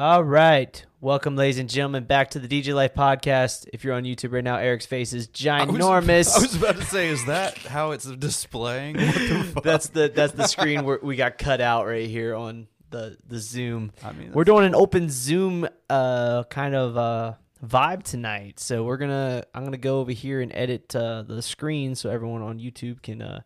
[0.00, 0.82] All right.
[1.02, 3.68] Welcome, ladies and gentlemen, back to the DJ Life podcast.
[3.70, 6.34] If you're on YouTube right now, Erik's face is ginormous.
[6.34, 8.96] I was about to say, is that how it's displaying?
[8.96, 9.62] What the fuck?
[9.62, 13.38] that's the that's the screen where we got cut out right here on the the
[13.38, 13.92] Zoom.
[14.02, 18.58] I mean, We're doing an open Zoom uh kind of uh vibe tonight.
[18.58, 22.40] So we're gonna I'm gonna go over here and edit uh, the screen so everyone
[22.40, 23.40] on YouTube can uh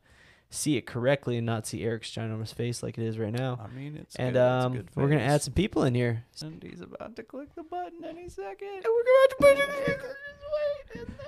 [0.55, 3.59] see it correctly and not see Erik's ginormous face like it is right now.
[3.63, 4.41] I mean, it's and good.
[4.41, 6.25] It's um, good we're gonna add some people in here.
[6.43, 8.69] And he's about to click the button any second.
[8.69, 10.01] And we're about to push it.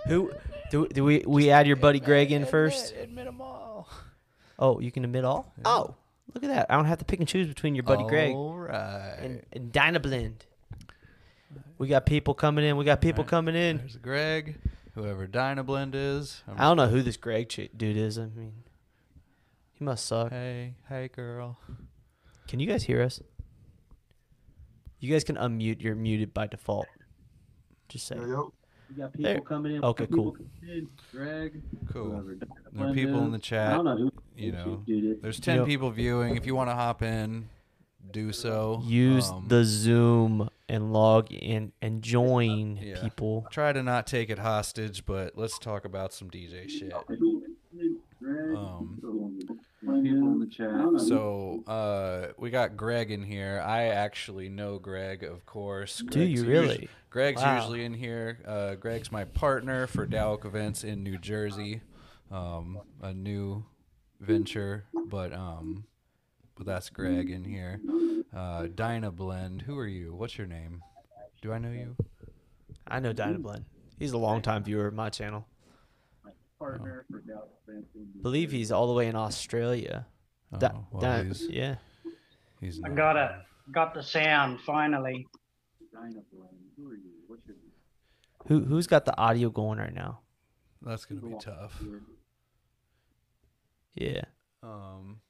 [0.08, 0.32] Who
[0.70, 2.94] do, do we we add your buddy Greg in first?
[2.94, 3.88] Admit them all.
[4.58, 5.52] Oh, you can admit all.
[5.58, 5.62] Yeah.
[5.66, 5.94] Oh,
[6.34, 6.66] look at that!
[6.70, 9.16] I don't have to pick and choose between your buddy Greg All right.
[9.20, 10.34] and, and Dynablend.
[11.78, 12.76] We got people coming in.
[12.76, 13.30] We got people Right.
[13.30, 13.78] coming in.
[13.78, 14.58] There's Greg,
[14.94, 16.42] whoever Dynablend is.
[16.48, 18.18] I'm I don't know who this Greg ch- dude is.
[18.18, 18.52] I mean,
[19.78, 20.30] he must suck.
[20.30, 21.58] Hey, hey, girl.
[22.48, 23.20] Can you guys hear us?
[25.00, 25.82] You guys can unmute.
[25.82, 26.86] You're muted by default.
[27.88, 28.16] Just say.
[28.16, 28.52] Yo, yo.
[28.88, 29.84] We got There- people coming in.
[29.84, 30.32] okay, people cool.
[30.32, 30.88] coming in.
[31.10, 31.62] Greg.
[31.92, 32.10] Cool.
[32.10, 32.36] whoever-
[32.72, 33.72] There are people in the I chat.
[33.74, 34.12] don't know who.
[34.36, 35.22] you know, did.
[35.22, 35.66] There's 10 Yep.
[35.66, 36.36] people viewing.
[36.36, 37.48] If you want to hop in,
[38.12, 38.80] do so.
[38.84, 43.00] Use Um, the Zoom and log in and join Yeah.
[43.02, 43.46] people.
[43.50, 46.92] Try to not take it hostage, but let's talk about some DJ shit.
[48.18, 48.56] Greg.
[50.02, 51.00] People in the chat.
[51.08, 53.62] So uh, we got Greg in here.
[53.64, 55.98] I actually know Greg, of course.
[56.08, 56.74] Do you Greg's really?
[56.82, 57.56] usu- Greg's Wow.
[57.56, 58.38] usually in here.
[58.46, 61.80] Uh, Greg's my partner for Dowk events in New Jersey.
[62.30, 63.64] Um, a new
[64.20, 65.84] venture, but um,
[66.56, 67.80] but that's Greg in here.
[68.34, 69.62] Uh, Dyna Blend.
[69.62, 70.14] Who are you?
[70.14, 70.82] What's your name?
[71.42, 71.96] Do I know you?
[72.88, 73.64] I know Dynablend.
[73.98, 75.46] He's a longtime viewer of my channel.
[76.58, 78.08] Partner for Dallas Benson.
[78.22, 80.06] believe he's all the way in Australia.
[80.52, 81.76] Oh, Da- well, Da- he's, yeah.
[82.60, 83.30] he's I got it.
[83.72, 85.26] Got the sound finally.
[85.92, 87.02] Who are you?
[87.26, 87.56] What's your
[88.48, 90.20] Who who's got the audio going right now?
[90.82, 91.82] That's gonna be tough.
[93.94, 94.22] Yeah.
[94.62, 95.20] Um,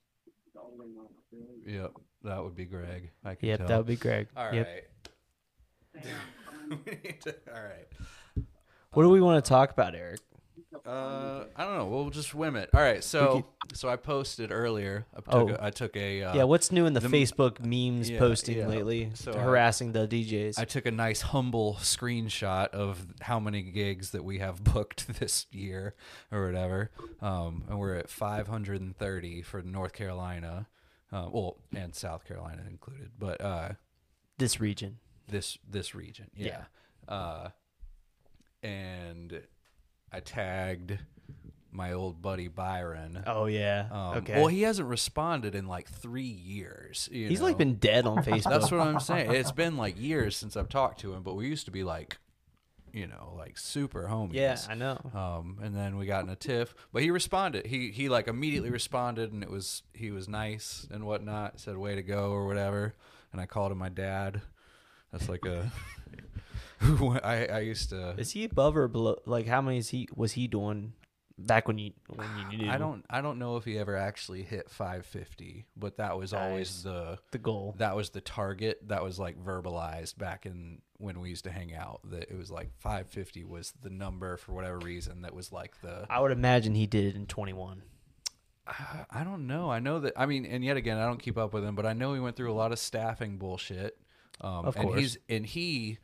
[1.66, 1.92] yep,
[2.24, 3.10] that would be Greg.
[3.24, 3.68] I can Yep, tell.
[3.68, 4.28] that would be Greg.
[4.36, 4.66] All yep.
[5.94, 6.04] right.
[6.68, 7.86] We need to- all right.
[8.92, 10.18] What do we want to talk about, Erik?
[10.84, 11.86] Uh, I don't know.
[11.86, 12.70] We'll just swim it.
[12.74, 13.02] All right.
[13.02, 15.06] So, so I posted earlier.
[15.14, 15.48] I took Oh.
[15.50, 16.22] a, I took a.
[16.24, 18.66] Uh, yeah, what's new in the, the- Facebook memes yeah, posting yeah.
[18.66, 19.10] lately?
[19.14, 20.58] So, harassing the DJs.
[20.58, 25.46] I took a nice humble screenshot of how many gigs that we have booked this
[25.50, 25.94] year
[26.32, 26.90] or whatever.
[27.20, 30.66] Um, and we're at 530 for North Carolina,
[31.12, 33.70] uh, well, and South Carolina included, but uh,
[34.38, 34.98] this region.
[35.28, 36.64] this this region, yeah.
[37.08, 37.48] Uh,
[38.62, 39.42] and
[40.12, 40.98] I tagged
[41.72, 43.22] my old buddy Byron.
[43.26, 43.86] Oh yeah.
[43.90, 44.36] Um, okay.
[44.36, 47.08] Well, he hasn't responded in like three years.
[47.12, 47.46] you He's know?
[47.46, 48.50] like been dead on Facebook.
[48.50, 49.30] That's what I'm saying.
[49.32, 52.16] It's been like years since I've talked to him, but we used to be like,
[52.92, 54.32] you know, like super homies.
[54.32, 54.98] yeah, I know.
[55.14, 57.66] Um, and then we got in a tiff, but he responded.
[57.66, 61.60] He he like immediately responded, and it was he was nice and whatnot.
[61.60, 62.94] Said way to go or whatever.
[63.32, 64.40] And I called him my dad.
[65.12, 65.70] That's like a.
[67.24, 68.10] I I used to.
[68.18, 69.16] Is he above or below?
[69.26, 70.92] Like, how many is he was he doing
[71.38, 74.42] back when you when you knew I don't I don't know if he ever actually
[74.42, 77.74] hit 550, but that was always the the goal?
[77.78, 81.74] that was the target that was like verbalized back in when we used to hang
[81.74, 85.80] out that it was like 550 was the number for whatever reason that was like
[85.82, 87.82] the I would imagine he did it in 21.
[89.10, 89.70] I don't know.
[89.70, 91.86] I know that I mean and yet again I don't keep up with him, but
[91.86, 93.98] I know he went through a lot of staffing bullshit.
[94.40, 95.00] Um Of and course.
[95.00, 95.98] he's and he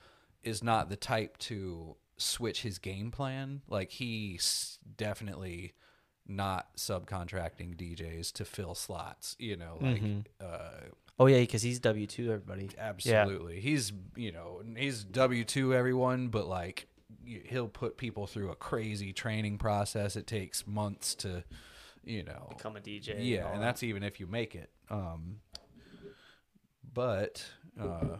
[0.45, 3.63] is not the type to switch his game plan.
[3.69, 5.73] Like he's definitely
[6.27, 10.25] not subcontracting DJs to fill slots, you know, like Mhm.
[10.41, 10.71] uh
[11.19, 12.33] Oh yeah, because he's W two.
[12.33, 12.71] Everybody.
[12.79, 13.61] Absolutely.
[13.61, 16.89] He's, you know, he's W 2 everyone, but like
[17.25, 20.17] he'll put people through a crazy training process.
[20.17, 21.45] It takes months to,
[22.05, 22.47] you know.
[22.57, 23.17] Become a DJ.
[23.21, 23.67] Yeah, all and that.
[23.67, 24.71] that's even if you make it.
[24.91, 25.41] Um
[26.95, 27.45] but
[27.81, 28.17] uh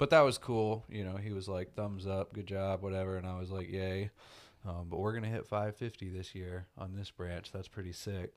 [0.00, 0.84] but that was cool.
[0.88, 4.10] You know, he was like thumbs up, good job, whatever, and I was like, "Yay."
[4.66, 7.52] Um, but we're gonna hit 550 this year on this branch.
[7.52, 8.32] That's pretty sick.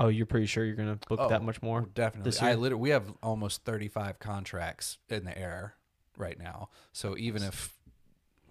[0.00, 1.82] Oh, you're pretty sure you're gonna book Oh, that much more?
[1.94, 2.30] Definitely.
[2.30, 5.74] this I literally we have almost 35 contracts in the air
[6.16, 6.70] right now.
[6.92, 7.74] So even if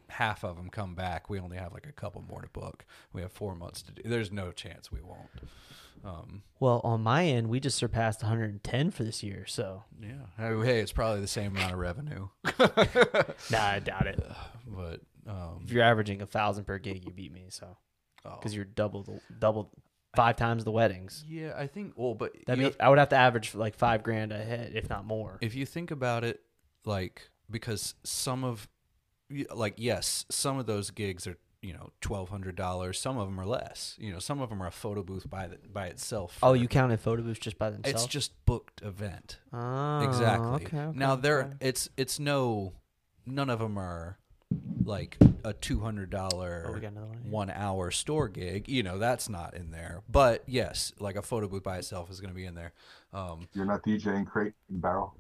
[0.09, 2.85] half of them come back, we only have like a couple more to book.
[3.13, 4.01] We have 4 months to do.
[4.05, 5.29] There's no chance we won't.
[6.03, 9.45] Um Well, on my end, we just surpassed 110 for this year.
[9.47, 10.25] So, yeah.
[10.37, 12.27] Hey, it's probably the same amount of revenue.
[13.51, 14.23] nah, I doubt it.
[14.67, 17.45] but um If you're averaging a thousand per gig, you beat me.
[17.49, 17.77] So,
[18.25, 18.35] oh.
[18.39, 19.71] because you're double the double
[20.15, 21.23] five times the weddings.
[21.27, 24.01] yeah, I think well, but That you mean, I would have to average like five
[24.03, 25.37] grand a head, if not more.
[25.41, 26.39] if you think about it
[26.85, 28.67] like because some of
[29.53, 32.99] like yes, some of those gigs are you know twelve hundred dollars.
[32.99, 33.95] Some of them are less.
[33.99, 36.37] You know, some of them are a photo booth by the, by itself.
[36.43, 38.03] Oh, for- you counted photo booths just by themselves?
[38.03, 39.39] It's just booked event.
[39.53, 40.65] oh, exactly.
[40.65, 41.53] Okay, okay, now there, okay.
[41.61, 42.73] it's it's no,
[43.25, 44.19] none of them are
[44.83, 47.31] like a two hundred dollar Oh, we got another one here.
[47.31, 48.69] one hour store gig.
[48.69, 50.03] You know, that's not in there.
[50.07, 52.73] But yes, like a photo booth by itself is going to be in there.
[53.11, 55.15] Um, You're not DJing crate and barrel.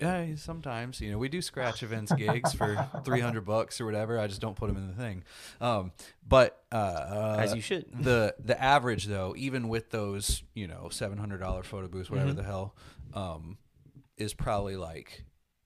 [0.00, 4.18] Yeah, sometimes you know we do scratch events gigs for three hundred bucks or whatever.
[4.18, 5.24] I just don't put them in the thing.
[5.60, 5.92] Um,
[6.26, 7.86] but uh, As you should.
[8.00, 12.32] the the average though, even with those you know seven hundred dollar photo booths, whatever
[12.32, 12.36] Mhm.
[12.36, 12.76] the hell,
[13.14, 13.58] um,
[14.16, 15.24] is probably like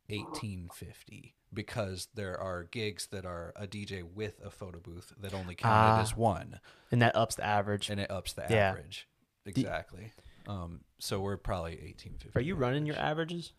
[0.09, 5.33] eighteen fifty because there are gigs that are a DJ with a photo booth that
[5.33, 6.03] only counted Ah.
[6.03, 6.61] as one,
[6.91, 7.89] and that ups the average.
[7.91, 8.71] and it ups the Yeah.
[8.71, 9.09] average
[9.45, 10.13] exactly.
[10.49, 12.39] Um, so we're probably eighteen fifty.
[12.39, 13.53] Are you running your averages?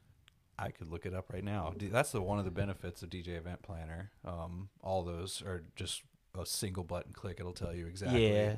[0.59, 1.73] I could look it up right now.
[1.79, 4.11] That's the one of the benefits of DJ Event Planner.
[4.25, 6.01] Um, all those are just
[6.39, 7.37] a single button click.
[7.39, 8.31] It'll tell you exactly.
[8.33, 8.55] Yeah.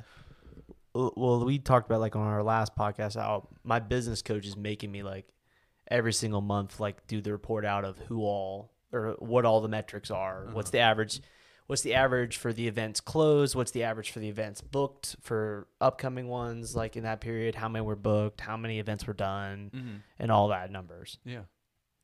[0.94, 4.90] Well, we talked about like on our last podcast how my business coach is making
[4.90, 5.28] me like
[5.88, 9.68] every single month like do the report out of who all or what all the
[9.68, 10.48] metrics are.
[10.52, 11.20] What's the average?
[11.68, 13.54] What's the average for the events closed?
[13.54, 16.74] What's the average for the events booked for upcoming ones?
[16.74, 18.40] Like in that period, how many were booked?
[18.40, 19.70] How many events were done?
[19.72, 21.18] hmm And all that numbers.
[21.24, 21.42] Yeah.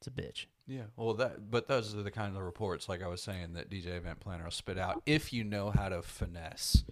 [0.07, 0.47] It's a bitch.
[0.67, 0.83] Yeah.
[0.97, 3.97] Well, that but those are the kind of reports, like I was saying, that DJ
[3.97, 6.85] Event Planner will spit out if you know how to finesse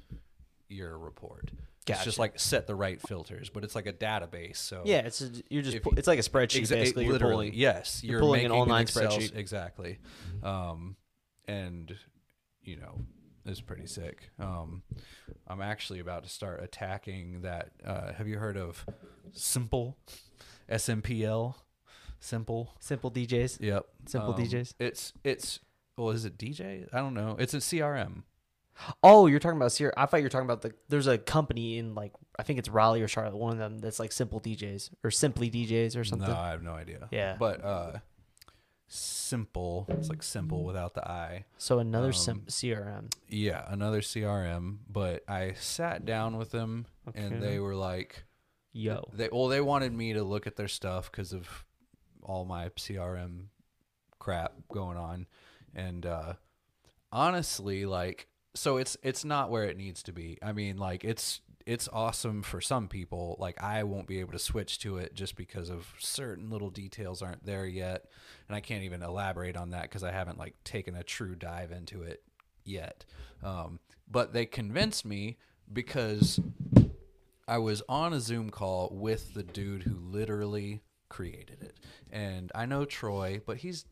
[0.68, 1.50] your report.
[1.86, 4.56] It's just like set the right filters, but it's like a database.
[4.56, 7.04] So Yeah, it's a, you're just pu- it's like a spreadsheet Exa- basically.
[7.04, 7.60] You're literally, pulling.
[7.60, 9.36] yes, you're you're, pulling an online Excel spreadsheet.
[9.36, 9.98] exactly,
[10.42, 10.96] um,
[11.46, 11.94] and
[12.62, 13.00] you know
[13.44, 14.30] it's pretty sick.
[14.38, 14.82] Um,
[15.46, 17.70] I'm actually about to start attacking that.
[17.84, 18.86] Uh, have you heard of
[19.32, 19.98] Simple,
[20.70, 21.54] SMPL,
[22.24, 22.74] Simple?
[22.80, 23.60] Simple DJs.
[23.60, 24.74] Yep, Simple Um, DJs?
[24.78, 25.60] It's it's
[25.96, 26.88] well, is it DJ?
[26.92, 27.36] I don't know.
[27.38, 28.22] It's a CRM.
[29.04, 29.92] Oh, you're talking about Sierra.
[29.96, 30.72] I thought you were talking about the.
[30.88, 33.36] There's a company in like I think it's Raleigh or Charlotte.
[33.36, 36.28] One of them that's like Simple DJs or Simply DJs or something.
[36.28, 37.08] No, I have no idea.
[37.12, 37.36] Yeah.
[37.38, 37.98] but uh,
[38.86, 39.86] Simple.
[39.88, 41.44] It's like simple without the I.
[41.58, 43.12] So another Um, sim- CRM.
[43.28, 44.78] Yeah, another CRM.
[44.88, 48.24] But I sat down with them, and they were like,
[48.72, 49.08] Yo.
[49.12, 51.64] they well, they wanted me to look at their stuff because of
[52.24, 53.46] all my CRM
[54.18, 55.26] crap going on,
[55.74, 56.34] and uh,
[57.12, 60.38] honestly, like, so it's it's not where it needs to be.
[60.42, 63.36] I mean, like, it's it's awesome for some people.
[63.38, 67.22] Like, I won't be able to switch to it just because of certain little details
[67.22, 68.06] aren't there yet,
[68.48, 71.72] and I can't even elaborate on that because I haven't like taken a true dive
[71.72, 72.22] into it
[72.64, 73.04] yet.
[73.42, 73.80] Um,
[74.10, 75.38] but they convinced me
[75.72, 76.40] because
[77.46, 80.82] I was on a Zoom call with the dude who literally
[81.14, 81.76] created it,
[82.10, 83.84] and I know Troy, but he's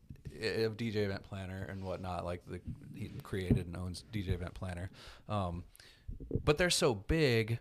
[0.64, 2.24] of DJ Event Planner and whatnot.
[2.24, 2.60] Like the
[2.94, 4.90] he created and owns DJ Event Planner,
[5.28, 5.64] um,
[6.44, 7.58] but they're so big,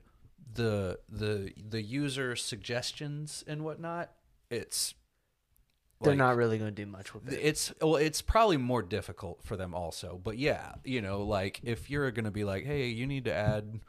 [0.54, 4.12] the the the user suggestions and whatnot.
[4.50, 4.96] It's
[6.02, 7.40] They're like- not really going to do much with it.
[7.42, 11.89] it's well it's probably more difficult for them also but yeah you know like if
[11.91, 13.80] you're gonna be like hey you need to add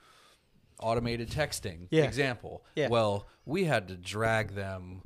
[0.79, 2.05] automated texting Yeah.
[2.05, 2.89] example Yeah.
[2.89, 5.03] well we had to drag them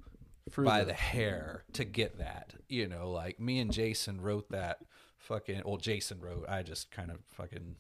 [0.56, 4.78] by the- hair to get that you know like me and jason wrote that
[5.18, 7.76] fucking well jason wrote i just kind of fucking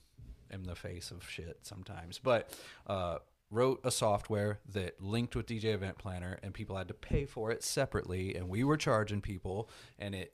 [0.50, 2.50] am the face of shit sometimes but
[2.86, 3.18] uh
[3.50, 7.50] wrote a software that linked with dj event planner and people had to pay for
[7.52, 9.68] it separately and we were charging people
[9.98, 10.32] and it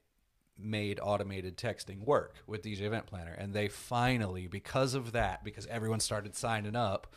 [0.58, 5.66] made automated texting work with DJ Event Planner, and they finally, because of that, because
[5.66, 7.14] everyone started signing up,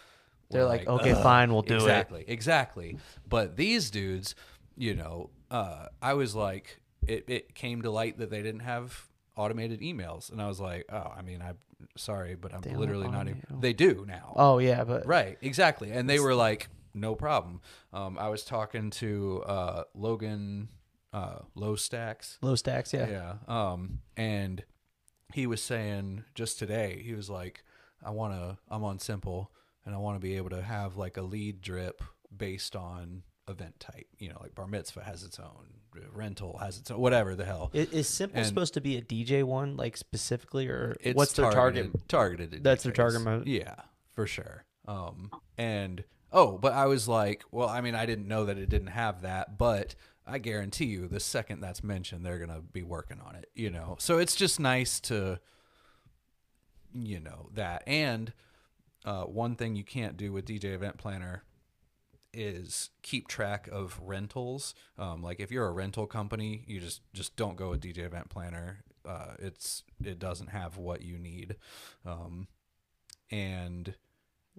[0.50, 1.82] They're were like, okay, fine, we'll do it.
[1.82, 2.98] exactly, exactly.
[3.28, 4.36] But these dudes,
[4.76, 9.08] you know, uh, I was like, it, it came to light that they didn't have
[9.38, 11.58] automated emails, and I was like, oh, I mean, I'm
[11.98, 13.28] sorry, but I'm don't literally not.
[13.28, 14.34] Even, they do now.
[14.36, 15.92] Oh yeah, but Right, exactly.
[15.92, 17.62] And they were like, no problem.
[17.94, 20.70] Um, I was talking to uh, Logan
[21.14, 22.38] uh, Low Stacks.
[22.42, 22.94] low stacks.
[22.94, 23.08] Yeah.
[23.10, 23.34] Yeah.
[23.48, 24.64] Um, and
[25.34, 27.64] he was saying just today, he was like,
[28.04, 29.52] I want to, I'm on Simple
[29.86, 32.04] and I want to be able to have like a lead drip
[32.36, 34.08] based on event type.
[34.20, 35.66] You know, like Bar Mitzvah has its own,
[36.14, 37.72] rental has its own, whatever the hell.
[37.74, 41.34] I- Is Simple And- supposed to be a DJ one, like specifically, or It's what's
[41.34, 42.08] their targeted, target?
[42.10, 42.54] Targeted.
[42.56, 43.48] at That's their target mode.
[43.48, 43.76] Yeah,
[44.14, 44.66] for sure.
[44.88, 48.70] Um, and oh, but I was like, well, I mean, I didn't know that it
[48.70, 49.96] didn't have that, but
[50.28, 53.50] I guarantee you, the second that's mentioned, they're gonna be working on it.
[53.54, 55.40] You know, so it's just nice to,
[56.94, 57.84] you know, that.
[57.88, 58.34] And
[59.06, 61.44] uh, one thing you can't do with DJ Event Planner
[62.36, 64.76] is keep track of rentals.
[64.98, 68.30] Um, like if you're a rental company, you just just don't go with DJ Event
[68.30, 68.84] Planner.
[69.08, 71.56] uh, it's it doesn't have what you need,
[72.06, 72.48] um,
[73.32, 73.94] and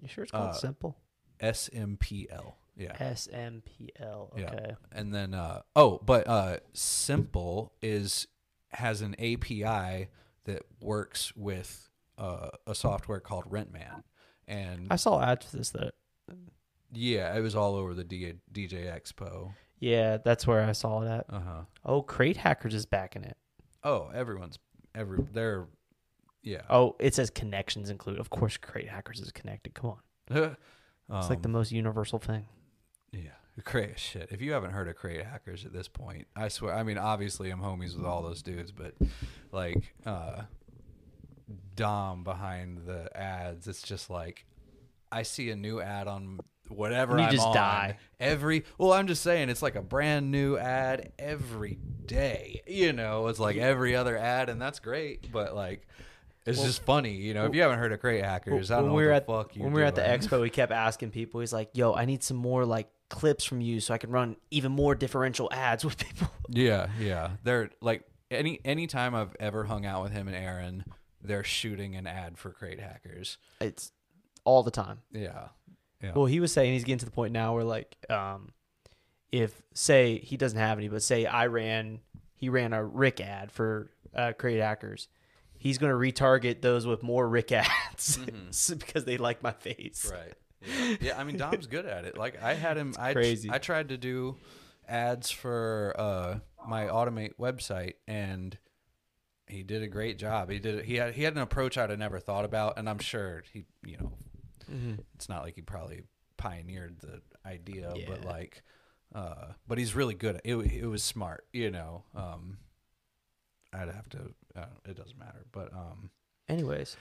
[0.01, 0.97] You sure it's called Uh, simple?
[1.41, 2.53] SMPL.
[2.75, 2.95] Yeah.
[2.99, 4.31] S M P L.
[4.37, 4.45] Yeah.
[4.45, 4.75] Okay.
[4.91, 8.27] And then uh oh, but uh Simple is
[8.69, 10.09] has an API
[10.45, 14.03] that works with uh, a software called Rentman.
[14.47, 15.71] And I saw ads for this.
[15.71, 15.93] That
[16.93, 19.53] yeah, it was all over the D- DJ Expo.
[19.79, 21.25] yeah, that's where I saw it at.
[21.29, 21.61] Uh-huh.
[21.85, 23.37] Oh, Crate Hackers is backing it.
[23.83, 24.57] Oh, everyone's
[24.95, 25.67] every they're
[26.43, 26.61] yeah.
[26.69, 28.19] Oh, it says connections include.
[28.19, 29.73] Of course, Crate Hackers is connected.
[29.73, 29.97] Come on,
[31.11, 32.45] it's like the Um, most universal thing.
[33.11, 33.31] Yeah,
[33.63, 34.29] crate shit.
[34.31, 36.73] If you haven't heard of crate hackers at this point, I swear.
[36.73, 38.93] I mean, obviously, I'm homies with all those dudes, but
[39.51, 40.43] like uh,
[41.75, 44.45] Dom behind the ads, it's just like
[45.11, 47.97] I see a new ad on whatever you I'm just on die.
[48.19, 48.65] every.
[48.77, 52.61] Well, I'm just saying, it's like a brand new ad every day.
[52.67, 55.31] You know, it's like every other ad, and that's great.
[55.31, 55.87] But like.
[56.45, 57.45] It's just funny, you know.
[57.45, 59.33] if you haven't heard of Crate Hackers, I don't know we were what at the
[59.33, 61.41] fuck you when we were at the expo, we kept asking people.
[61.41, 64.37] He's like, "Yo, I need some more like clips from you so I can run
[64.49, 67.31] even more differential ads with people." Yeah, yeah.
[67.43, 70.85] They're like any anytime I've ever hung out with him and Aaron,
[71.21, 73.37] they're shooting an ad for Crate Hackers.
[73.59, 73.91] It's
[74.45, 74.99] all the time.
[75.11, 75.49] Yeah.
[76.01, 76.11] Yeah.
[76.15, 78.49] Well, he was saying he's getting to the point now where like, um,
[79.31, 81.99] if say he doesn't have any, but say I ran,
[82.35, 85.07] he ran a Rick ad for uh, Crate Hackers.
[85.57, 88.17] He's going to retarget those with more Rick ads
[88.77, 90.09] because they like my face.
[90.11, 90.33] Right.
[90.61, 90.95] Yeah.
[91.01, 92.17] yeah, I mean Dom's good at it.
[92.17, 93.49] Like I had him I crazy.
[93.51, 94.37] I tried to do
[94.87, 98.57] ads for uh my automate website and
[99.47, 100.49] he did a great job.
[100.49, 100.83] He did.
[100.85, 103.65] He had he had an approach I'd have never thought about and I'm sure he,
[103.85, 104.13] you know,
[104.71, 104.95] Mm-hmm.
[105.15, 106.03] it's not like he probably
[106.37, 108.63] pioneered the idea, but like,
[109.15, 110.41] uh, but he's really good.
[110.43, 112.03] It it was smart, you know.
[112.15, 112.57] Um,
[113.73, 114.33] I'd have to.
[114.55, 116.09] Uh, it doesn't matter, but um,
[116.49, 116.95] Anyways,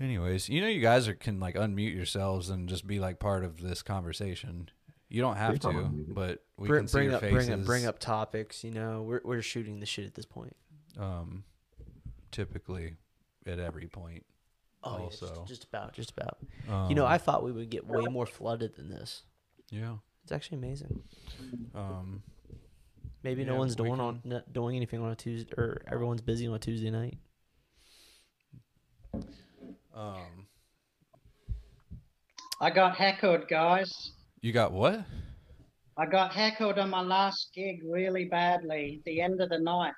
[0.00, 3.44] anyways, you know, you guys are, can like unmute yourselves and just be like part
[3.44, 4.70] of this conversation.
[5.08, 7.46] You don't have Please don't to, but we bring, can see bring your up faces.
[7.46, 8.62] bring up bring up topics.
[8.62, 10.54] You know, we're we're shooting the shit at this point.
[10.98, 11.44] Um,
[12.30, 12.94] typically,
[13.44, 14.24] at every point.
[14.84, 16.38] Oh, yeah, just, just about, just about.
[16.68, 19.22] Um, you know, I thought we would get way more flooded than this.
[19.70, 19.94] yeah.
[20.22, 21.04] It's actually amazing.
[21.72, 22.24] Um,
[23.22, 26.54] Maybe no one's we doing on doing anything on a Tuesday, or everyone's busy on
[26.54, 27.16] a Tuesday night.
[29.94, 30.46] um,
[32.60, 34.12] I got heckled, guys.
[34.40, 35.04] you got what?
[35.96, 39.94] I got heckled on my last gig really badly, the end of the night.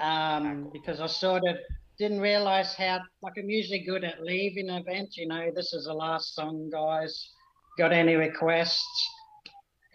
[0.00, 1.56] Um, because I sort of
[2.00, 5.92] didn't realize how, like, I'm usually good at leaving events, you know, this is the
[5.92, 7.28] last song, guys.
[7.76, 9.08] Got any requests?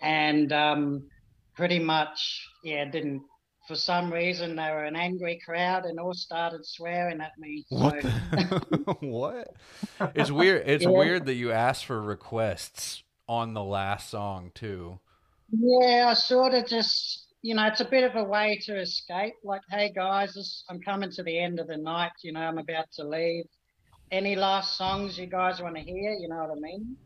[0.04, 1.10] And um,
[1.56, 3.24] pretty much, yeah, didn't.
[3.68, 7.66] For some reason, they were an angry crowd and all started swearing at me.
[7.70, 8.04] What?
[8.04, 9.56] So, what?
[10.14, 10.70] It's weird.
[10.70, 10.92] It's Yeah.
[10.92, 15.00] weird that you asked for requests on the last song too.
[15.50, 19.36] Yeah, I sort of just, you know, it's a bit of a way to escape.
[19.44, 22.12] Like, hey guys, this, I'm coming to the end of the night.
[22.24, 23.46] You know, I'm about to leave.
[24.10, 26.14] Any last songs you guys want to hear?
[26.14, 26.98] You know what I mean?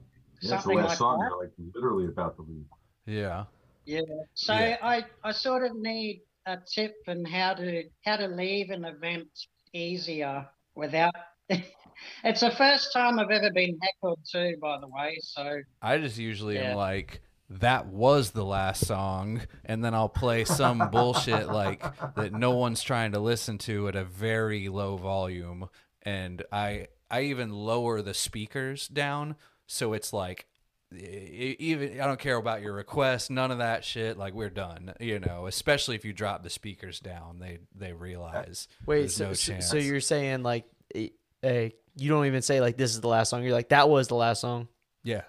[0.42, 1.20] Yeah, it's the last like song.
[1.20, 1.30] that.
[1.30, 2.64] You're like literally about to leave.
[3.06, 3.46] Yeah.
[3.86, 4.00] Yeah.
[4.34, 4.78] So Yeah.
[4.82, 9.28] I, I sort of need a tip on how to how to leave an event
[9.74, 11.16] easier without.
[11.50, 15.18] it's the first time I've ever been heckled too, by the way.
[15.22, 16.72] So I just usually Yeah.
[16.72, 21.84] am like, that was the last song, and then I'll play some bullshit like
[22.16, 25.70] that no one's trying to listen to at a very low volume,
[26.04, 29.36] and I I even lower the speakers down
[29.70, 30.48] so it's like
[30.92, 34.18] even I don't care about your request, none of that shit.
[34.18, 35.46] Like we're done, you know.
[35.46, 39.70] Especially if you drop the speakers down, they they realize Wait, so, no so, chance.
[39.70, 40.66] so you're saying like,
[40.96, 41.10] eh,
[41.44, 43.44] eh, you don't even say like this is the last song.
[43.44, 44.68] You're like that was the last song.
[45.04, 45.22] yeah,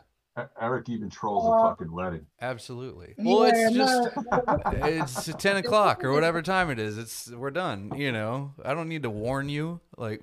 [0.61, 2.27] Erik even trolls a fucking wedding.
[2.41, 3.15] absolutely.
[3.19, 4.09] Well, it's just.
[5.27, 8.89] it's 10 o'clock or whatever time it is it's we're done you know i don't
[8.89, 10.23] need to warn you like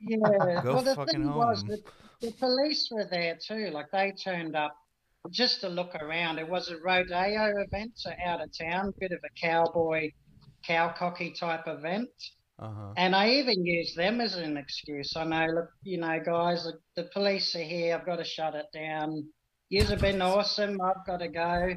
[0.00, 0.18] Yeah.
[0.62, 1.68] Go well, the fucking thing was, home.
[1.68, 1.82] the,
[2.26, 3.70] the police were there too.
[3.72, 4.74] Like they turned up
[5.30, 6.38] just to look around.
[6.38, 10.10] It was a rodeo event, so out of town, bit of a cowboy,
[10.66, 12.08] cow cocky type event.
[12.58, 15.12] uh-huh And I even used them as an excuse.
[15.16, 17.94] I know, look, you know, guys, the, the police are here.
[17.96, 19.24] I've got to shut it down.
[19.72, 20.78] Yous have been awesome.
[20.82, 21.74] I've got to go.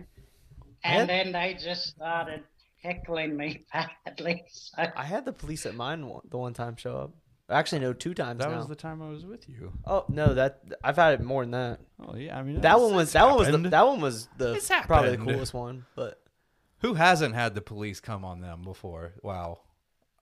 [0.83, 2.43] And then they just started
[2.83, 3.63] heckling me
[4.05, 4.43] badly.
[4.51, 7.11] So I had the police at mine one, the one time show up.
[7.49, 8.57] Actually, no, two times that now.
[8.57, 11.51] was the time i was with you oh no, that I've had it more than
[11.51, 11.79] that.
[12.05, 14.27] oh yeah i mean That one was it's that one was the, that one was
[14.37, 15.85] the probably the coolest one.
[15.95, 16.19] But
[16.79, 19.59] who hasn't had the police come on them before wow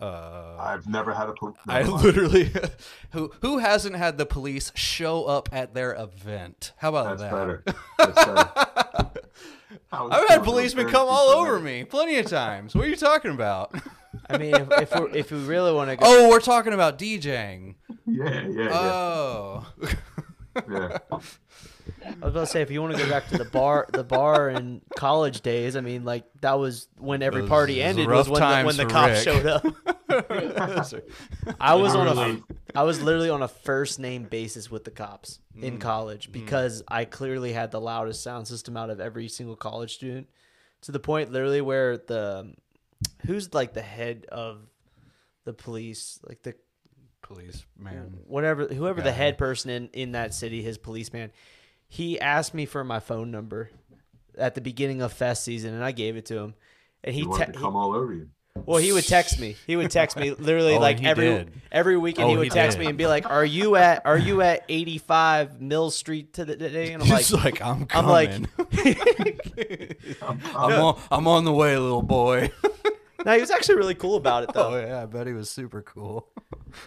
[0.02, 1.56] Uh, I've never had a police.
[1.68, 2.52] I literally,
[3.12, 6.74] who who hasn't had the police show up at their event?
[6.78, 7.32] How about That's that?
[7.32, 7.64] better.
[7.98, 9.12] That's better.
[9.92, 12.76] I was I've had policemen come all over me plenty of times.
[12.76, 13.76] What are you talking about?
[14.30, 16.98] I mean, if if, we're, if we really want to go, oh, we're talking about
[16.98, 17.76] DJing.
[18.06, 18.70] Yeah, yeah, yeah.
[18.74, 19.66] Oh,
[20.70, 20.98] yeah.
[22.06, 24.04] I was about to say if you want to go back to the bar, the
[24.04, 25.76] bar in college days.
[25.76, 28.46] I mean, like that was when every Those- party those ended rough was when the,
[28.46, 29.36] times when the for cops Rick.
[29.36, 29.66] showed up.
[31.60, 32.40] I was on a,
[32.80, 35.64] I was literally on a first name basis with the cops Mm.
[35.64, 39.94] in college because I clearly had the loudest sound system out of every single college
[39.94, 40.28] student,
[40.82, 42.56] to the point literally where the,
[43.28, 44.62] who's like the head of
[45.46, 46.56] the police, like the
[47.22, 48.18] police man.
[48.26, 51.32] whatever whoever the head person in in that city his policeman
[51.94, 53.70] he asked me for my phone number
[54.38, 56.56] at the beginning of fest season and i gave it to him
[57.04, 58.30] and he, He wanted te- to he come all over you.
[58.66, 61.52] well he would text me he would text me literally Oh, like every did.
[61.72, 62.84] every weekend he Oh, would he text did.
[62.84, 67.04] me and be like are you at are you at 85 mill street today and
[67.04, 68.48] i'm like He's like, I'm i'm like coming.
[70.22, 72.52] I'm, I'm, I'm, on, I'm on the way, little boy.
[73.26, 75.50] no he was actually really cool about it though oh yeah, I bet he was
[75.50, 76.28] super cool.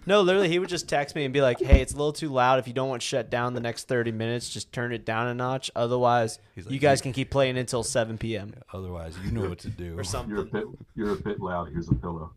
[0.05, 2.29] No, literally, he would just text me and be like, "Hey, it's a little too
[2.29, 2.59] loud.
[2.59, 5.35] If you don't want shut down the next thirty minutes, just turn it down a
[5.35, 5.71] notch.
[5.77, 8.53] Otherwise, like, you guys "You- can keep playing until seven p.m.
[8.73, 9.85] Otherwise, you know what to do.
[9.93, 10.65] or you're a something." bit.
[10.97, 11.69] You're a bit loud.
[11.73, 12.33] Here's a pillow.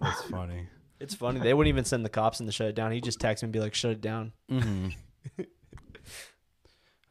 [0.00, 0.66] That's funny.
[0.98, 1.38] It's funny.
[1.38, 2.90] They wouldn't even send the cops in to shut it down.
[2.90, 4.88] He just text me and be like, "Shut it down." hmm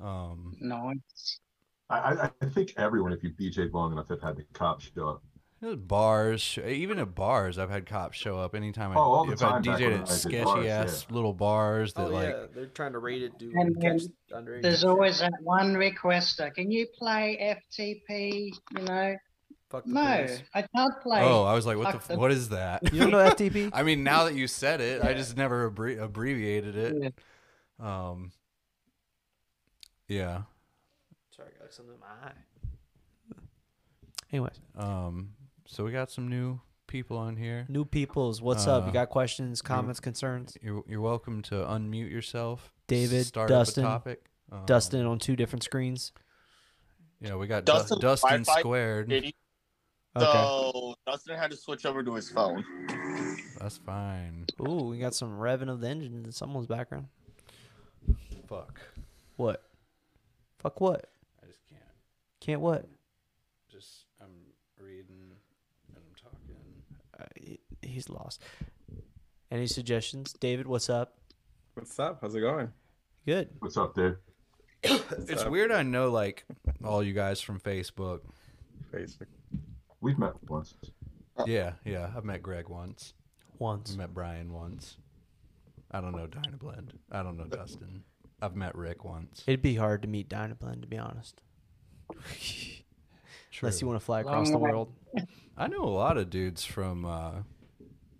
[0.02, 1.40] um, Nice.
[1.90, 5.08] I, I, I think everyone, if you DJ long enough, have had the cops show
[5.08, 5.24] up.
[5.62, 9.34] There's bars, even at bars, I've had cops show up anytime I, Oh, all the
[9.34, 11.16] if time back DJ'd at sketchy bars, ass yeah.
[11.16, 14.62] little bars that like Oh, they're trying to rate it, do And catch underage.
[14.62, 16.54] There's always that one requester.
[16.54, 18.52] Can you play FTP?
[18.78, 19.16] You know,
[19.70, 20.42] Fuck the no, police.
[20.54, 21.22] I can't play.
[21.22, 22.00] Oh, I was like, what the?
[22.00, 22.92] Fuck F- what is that?
[22.94, 23.70] You don't know FTP?
[23.74, 27.14] I mean, now that you said it, I just never abbre- abbreviated it.
[27.80, 28.10] Yeah.
[28.10, 28.32] Um,
[30.08, 30.42] yeah.
[31.36, 32.32] Sorry, I got something in my eye.
[34.32, 35.30] Anyways, Um,
[35.72, 37.66] so we got some new people on here.
[37.70, 38.84] new peoples, what's up?
[38.84, 40.58] Uh, You got questions, comments, concerns?
[40.62, 42.74] You're you're welcome to unmute yourself.
[42.88, 44.26] David, start Dustin, up a topic.
[44.52, 46.12] Um, Dustin on two different screens.
[47.22, 49.10] Yeah, we got Dustin- Dustin, Dustin squared.
[49.10, 49.36] Did he?
[50.16, 50.26] Okay.
[50.26, 52.66] So Dustin had to switch over to his phone.
[53.60, 54.46] That's fine.
[54.68, 57.08] Ooh, we got some revving of the engine in someone's background.
[58.48, 58.80] Fuck.
[59.36, 59.64] What?
[60.58, 61.12] Fuck what?
[61.44, 61.82] I just can't.
[62.42, 62.86] Can't what?
[63.72, 64.30] Just I'm
[64.84, 65.16] reading
[65.88, 66.56] and I'm talking.
[67.09, 68.42] Uh, he- he's lost.
[69.52, 70.68] Any suggestions, David?
[70.68, 71.18] What's up?
[71.74, 72.20] What's up?
[72.22, 72.72] How's it going?
[73.26, 73.50] Good.
[73.60, 74.18] What's up, Dave?
[74.84, 75.72] It's weird.
[75.72, 76.46] I know like
[76.84, 78.20] all you guys from Facebook.
[78.94, 79.28] Facebook.
[80.02, 80.74] We've met once.
[81.46, 82.12] Yeah, yeah.
[82.16, 83.14] I've met Greg once.
[83.58, 83.94] Once.
[83.94, 84.98] I met Brian once.
[85.92, 86.92] I don't know Dynablend.
[87.12, 88.04] I don't know Dustin.
[88.42, 89.44] I've met Rick once.
[89.48, 91.42] It'd be hard to meet Dynablend, to be honest.
[93.62, 94.72] Unless you want to fly across the Long way.
[94.72, 94.94] world.
[95.58, 97.32] I know a lot of dudes from, uh,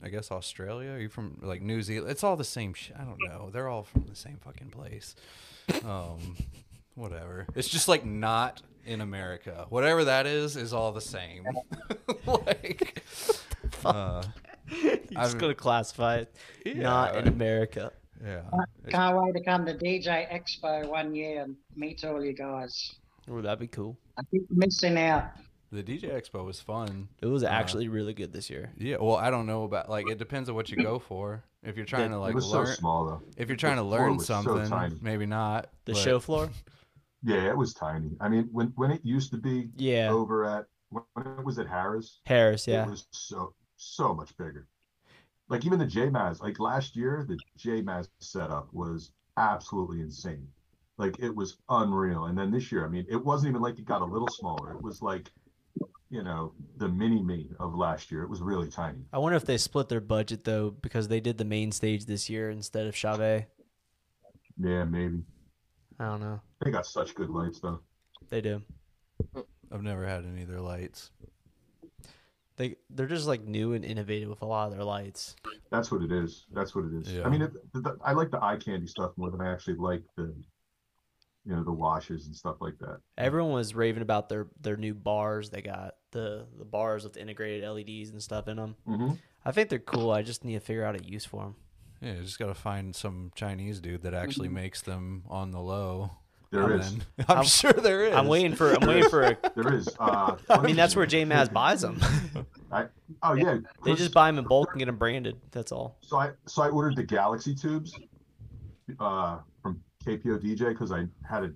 [0.04, 0.92] I guess Australia.
[0.92, 2.12] Are you from like New Zealand?
[2.12, 2.74] It's all the same.
[2.74, 3.50] Sh- I don't know.
[3.52, 5.16] They're all from the same fucking place.
[5.86, 6.36] Um,
[6.96, 7.48] whatever.
[7.56, 9.66] It's just like not in America.
[9.70, 11.46] Whatever that is, is all the same.
[12.26, 13.04] like,
[13.86, 14.24] uh,
[14.84, 16.36] You're just I've- going to classify it
[16.76, 17.92] not in America.
[18.24, 18.40] yeah.
[18.86, 22.96] It's- Can't wait to come to DJ Expo one year and meet all you guys.
[23.30, 23.96] Ooh, that'd be cool.
[24.20, 25.32] I keep missing out.
[25.72, 27.10] The DJ Expo was fun.
[27.22, 28.72] It was uh, actually really good this year.
[28.78, 31.44] Yeah, well, I don't know about like it depends on what you go for.
[31.64, 33.22] If you're trying to it like was learn, so small though.
[33.38, 35.70] if you're trying to the floor learn was so something, maybe not.
[35.86, 36.50] The but- show floor?
[37.22, 38.12] Yeah, it was tiny.
[38.20, 40.10] I mean, when when it used to be Yeah.
[40.10, 41.04] over at when
[41.38, 42.86] it was at Harrah's, Harrah's, yeah.
[42.86, 44.68] it was so so much bigger.
[45.50, 50.48] Like even the J JMAZ, like last year, the J JMAZ setup was absolutely insane.
[51.00, 52.26] Like it was unreal.
[52.26, 54.74] And then this year, I mean, it wasn't even like it got a little smaller.
[54.74, 55.32] It was like,
[56.10, 58.22] you know, the mini me of last year.
[58.22, 59.00] It was really tiny.
[59.14, 62.30] I wonder if they split their budget, though, because they did the main stage this
[62.30, 63.44] year instead of Chavez.
[64.62, 65.24] Yeah, maybe.
[66.00, 66.42] I don't know.
[66.64, 67.80] They got such good lights though.
[68.30, 68.62] They do.
[69.72, 71.12] I've never had any of their lights.
[72.58, 75.38] They they're just like new and innovative with a lot of their lights.
[75.72, 76.46] That's what it is.
[76.52, 77.14] That's what it is.
[77.14, 77.24] Yeah.
[77.26, 79.76] I mean, it, the, the- I like the eye candy stuff more than I actually
[79.76, 80.34] like the,
[81.50, 83.00] you know, the washes and stuff like that.
[83.18, 85.50] Everyone was raving about their their new bars.
[85.50, 88.76] They got the the bars with integrated LEDs and stuff in them.
[88.86, 89.12] hmm
[89.44, 90.12] I think they're cool.
[90.12, 91.56] I just need to figure out a use for them.
[92.02, 94.56] Yeah, you just gotta find some Chinese dude that actually Mm-hmm.
[94.56, 96.12] makes them on the low.
[96.52, 96.94] There I'm is.
[97.28, 98.14] I'm, I'm- sure there is.
[98.16, 98.74] I'm waiting for.
[98.74, 99.38] I'm waiting for a.
[99.56, 99.90] There is.
[100.00, 102.00] Uh, I mean, that's where JMAZ buys them.
[103.24, 103.58] oh yeah.
[103.84, 105.38] they just buy them in bulk and get them branded.
[105.52, 105.98] That's all.
[106.02, 107.94] So I so I ordered the Galaxy tubes
[109.00, 109.44] uh, from
[110.06, 111.56] KPO DJ because I had to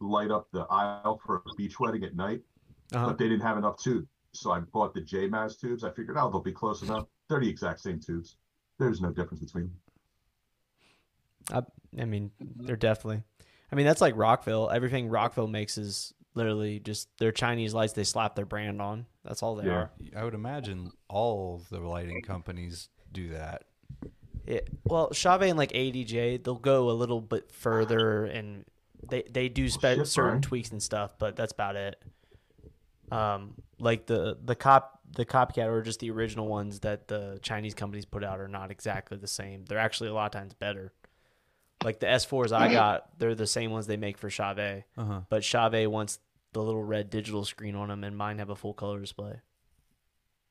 [0.00, 2.42] light up the aisle for a beach wedding at night,
[2.92, 3.06] Uh-huh.
[3.06, 4.08] but they didn't have enough tubes.
[4.34, 5.84] So I bought the JMAZ tubes.
[5.84, 7.06] I figured, oh, they'll be close enough.
[7.28, 8.36] They're the exact same tubes.
[8.78, 9.70] There's no difference between
[11.50, 11.66] them.
[11.98, 13.22] I, I mean, they're definitely.
[13.70, 14.70] I mean, that's like Rockville.
[14.70, 17.92] Everything Rockville makes is literally just their Chinese lights.
[17.92, 19.06] They slap their brand on.
[19.24, 19.72] That's all they Yeah.
[19.72, 19.90] are.
[20.16, 23.64] I would imagine all the lighting companies do that.
[24.46, 28.64] It, well, Chauvet and like ADJ, they'll go a little bit further and
[29.08, 30.42] they they do spe- shit, certain Brian.
[30.42, 32.02] tweaks and stuff, but that's about it.
[33.10, 37.74] Um, like the the cop the copycat or just the original ones that the Chinese
[37.74, 39.64] companies put out are not exactly the same.
[39.66, 40.92] They're actually a lot of times better.
[41.84, 45.22] Like the S4s I got, they're the same ones they make for Chauvet, Uh-huh.
[45.28, 46.20] but Chauvet wants
[46.52, 49.40] the little red digital screen on them, and mine have a full color display.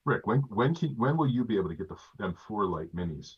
[0.06, 2.94] Rick, when when can when will you be able to get the them four light
[2.96, 3.38] minis?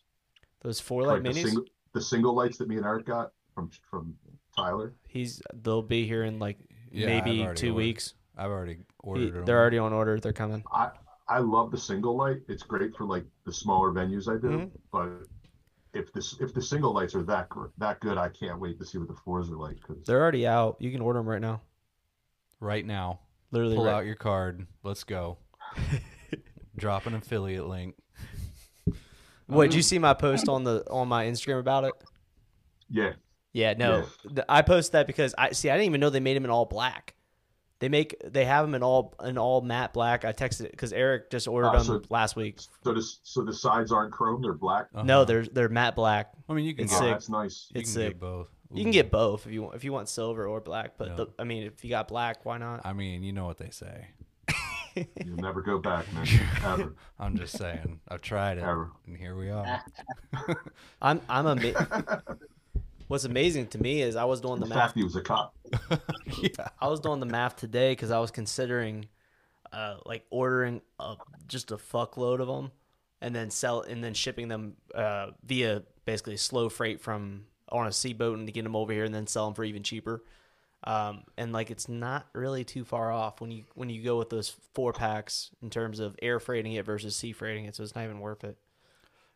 [0.64, 3.70] Those four light the minis, single the single lights that me and Erik got from
[3.88, 4.14] from
[4.56, 4.94] Tyler.
[5.06, 6.58] he's they'll be here in like
[6.90, 7.74] Yeah, maybe two ordered.
[7.74, 8.14] weeks.
[8.36, 9.44] I've already ordered them.
[9.44, 10.18] they're already on order.
[10.18, 10.64] They're coming.
[10.72, 10.90] I
[11.28, 12.38] I love the single light.
[12.48, 14.48] It's great for like the smaller venues I do.
[14.48, 14.70] Mhm.
[14.90, 15.28] But
[15.92, 17.48] if this if the single lights are that
[17.78, 19.80] that good, I can't wait to see what the fours are like.
[19.82, 20.76] Cause They're already out.
[20.80, 21.60] You can order them right now.
[22.58, 23.20] right now.
[23.50, 23.92] Literally, Pull right.
[23.92, 24.66] out your card.
[24.82, 25.36] Let's go.
[26.76, 27.94] Drop an affiliate link.
[29.46, 31.92] What did you see my post on the on my Instagram about it?
[32.90, 33.12] yeah,
[33.52, 35.70] Yeah, no, Th- I posted that because I see.
[35.70, 37.14] I didn't even know they made them in all black.
[37.80, 40.24] They make they have them in all in all matte black.
[40.24, 42.60] I texted because Erik just ordered Ah, them last week.
[42.82, 44.86] so this so the sides aren't chrome; they're black.
[44.94, 45.24] No, Uh-huh.
[45.24, 46.30] they're they're matte black.
[46.48, 47.12] I mean, you can It's get, oh, sick.
[47.14, 47.68] that's nice.
[47.74, 48.08] you It's can sick.
[48.14, 48.48] get both.
[48.72, 50.96] You can get both if you want if you want silver or black.
[50.96, 51.14] But Yeah.
[51.16, 52.86] the, I mean, if you got black, why not?
[52.86, 54.06] I mean, you know what they say.
[54.94, 56.26] You'll never go back, man.
[56.64, 58.00] Ever, I'm just saying.
[58.08, 58.90] I've tried it, ever.
[59.06, 59.82] and here we are.
[61.02, 62.22] I'm I'm ama-
[63.08, 64.78] What's amazing to me is I was doing the In math.
[64.78, 65.54] fact, he was a cop.
[66.40, 66.68] yeah.
[66.80, 69.06] I was doing the math today because I was considering,
[69.72, 72.72] uh, like ordering a, just a fuckload of them,
[73.20, 77.92] and then sell and then shipping them uh, via basically slow freight from on a
[77.92, 80.22] sea boat and to get them over here and then sell them for even cheaper.
[80.86, 84.28] Um, and like it's not really too far off when you when you go with
[84.28, 87.94] those four packs in terms of air freighting it versus sea freighting it, so it's
[87.94, 88.58] not even worth it.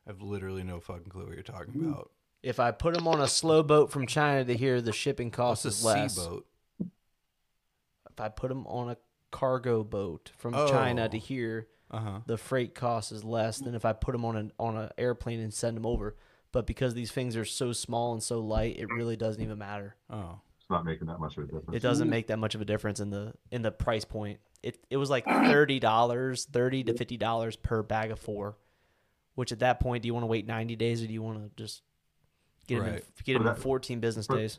[0.06, 2.10] I've literally no fucking clue what you're talking about.
[2.42, 5.36] If I put them on a slow boat from China to here, the shipping What's
[5.36, 6.16] cost a is less.
[6.16, 6.46] boat?
[8.10, 8.96] If I put them on a
[9.30, 10.68] cargo boat from Oh.
[10.68, 12.20] China to here, Uh huh.
[12.26, 15.40] the freight cost is less than if I put them on an on an airplane
[15.40, 16.16] and send them over.
[16.52, 19.96] But because these things are so small and so light, it really doesn't even matter.
[20.10, 20.40] Oh.
[20.68, 21.76] It's not making that much of a difference.
[21.76, 24.38] It doesn't make that much of a difference in the in the price point.
[24.62, 28.58] It it was like thirty dollars, thirty to fifty dollars per bag of four.
[29.34, 31.38] Which at that point, do you want to wait ninety days or do you want
[31.56, 31.80] to just
[32.66, 33.04] get them in, Right.
[33.24, 34.58] get them For in that- fourteen business for- days?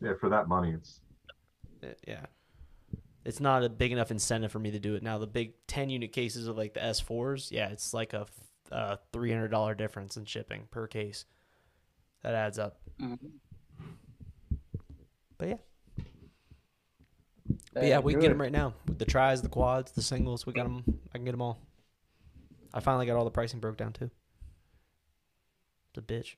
[0.00, 1.00] Yeah, for that money, it's
[1.82, 2.26] Uh, Yeah.
[3.24, 5.18] It's not a big enough incentive for me to do it now.
[5.18, 8.26] The big ten unit cases of like the S fours, yeah, it's like a
[8.70, 11.24] uh, three hundred dollar difference in shipping per case.
[12.22, 12.78] That adds up.
[15.40, 15.56] But yeah,
[17.72, 18.74] but yeah, we can get them right now.
[18.84, 20.84] The tries, the quads, the singles, we got them.
[21.14, 21.58] I can get them all.
[22.74, 24.10] I finally got all the pricing broke down too.
[25.94, 26.34] The bitch.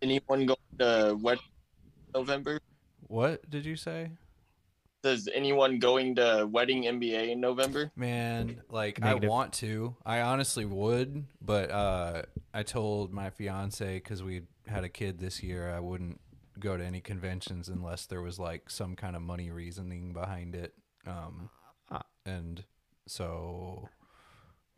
[0.00, 1.38] Anyone going to wed
[2.14, 2.60] November?
[3.08, 4.12] What did you say?
[5.02, 7.90] Does anyone going to wedding MBA in November?
[7.94, 9.28] Man, like Negative.
[9.28, 9.96] I want to.
[10.06, 12.22] I honestly would, but uh,
[12.54, 16.20] I told my fiance because we had a kid this year, I wouldn't
[16.60, 20.74] go to any conventions unless there was like some kind of money reasoning behind it.
[21.06, 21.50] Um,
[21.90, 22.02] Ah.
[22.24, 22.62] and
[23.06, 23.88] so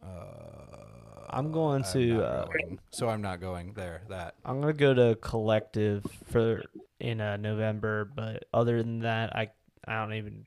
[0.03, 2.79] uh, I'm going I'm to, uh, going.
[2.91, 4.03] so I'm not going there.
[4.09, 6.63] That I'm gonna go to collective for
[7.01, 9.51] in uh, November, but other than that, I
[9.87, 10.47] I don't even.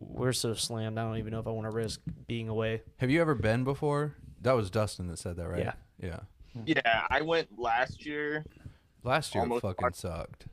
[0.00, 0.96] We're so slammed.
[0.98, 2.82] I don't even know if I want to risk being away.
[2.98, 4.14] have you ever been before?
[4.42, 5.58] That was Dustin that said that, right?
[5.64, 5.72] Yeah.
[6.00, 6.20] Yeah.
[6.64, 8.44] Yeah, I went last year.
[9.08, 10.44] Last year Almost fucking sucked.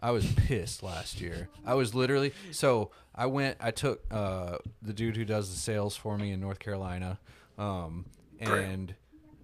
[0.00, 1.48] I was pissed last year.
[1.64, 5.94] I was literally so I went I took uh the dude who does the sales
[5.94, 7.20] for me in North Carolina.
[7.58, 8.06] Um
[8.40, 8.92] and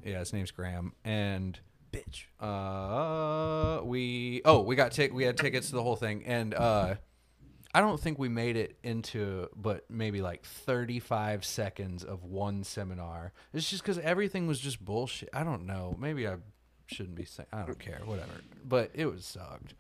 [0.04, 0.92] yeah, his name's Graham.
[1.04, 1.56] And
[1.92, 2.24] Bitch.
[2.40, 6.96] uh we oh, we got tic- we had tickets to the whole thing and uh
[7.72, 13.32] I don't think we made it into but maybe like 35 seconds of one seminar.
[13.52, 15.28] It's just cuz everything was just bullshit.
[15.32, 15.94] I don't know.
[15.96, 16.38] Maybe I
[16.86, 18.30] shouldn't be saying I don't care, whatever.
[18.68, 19.74] But it was sucked.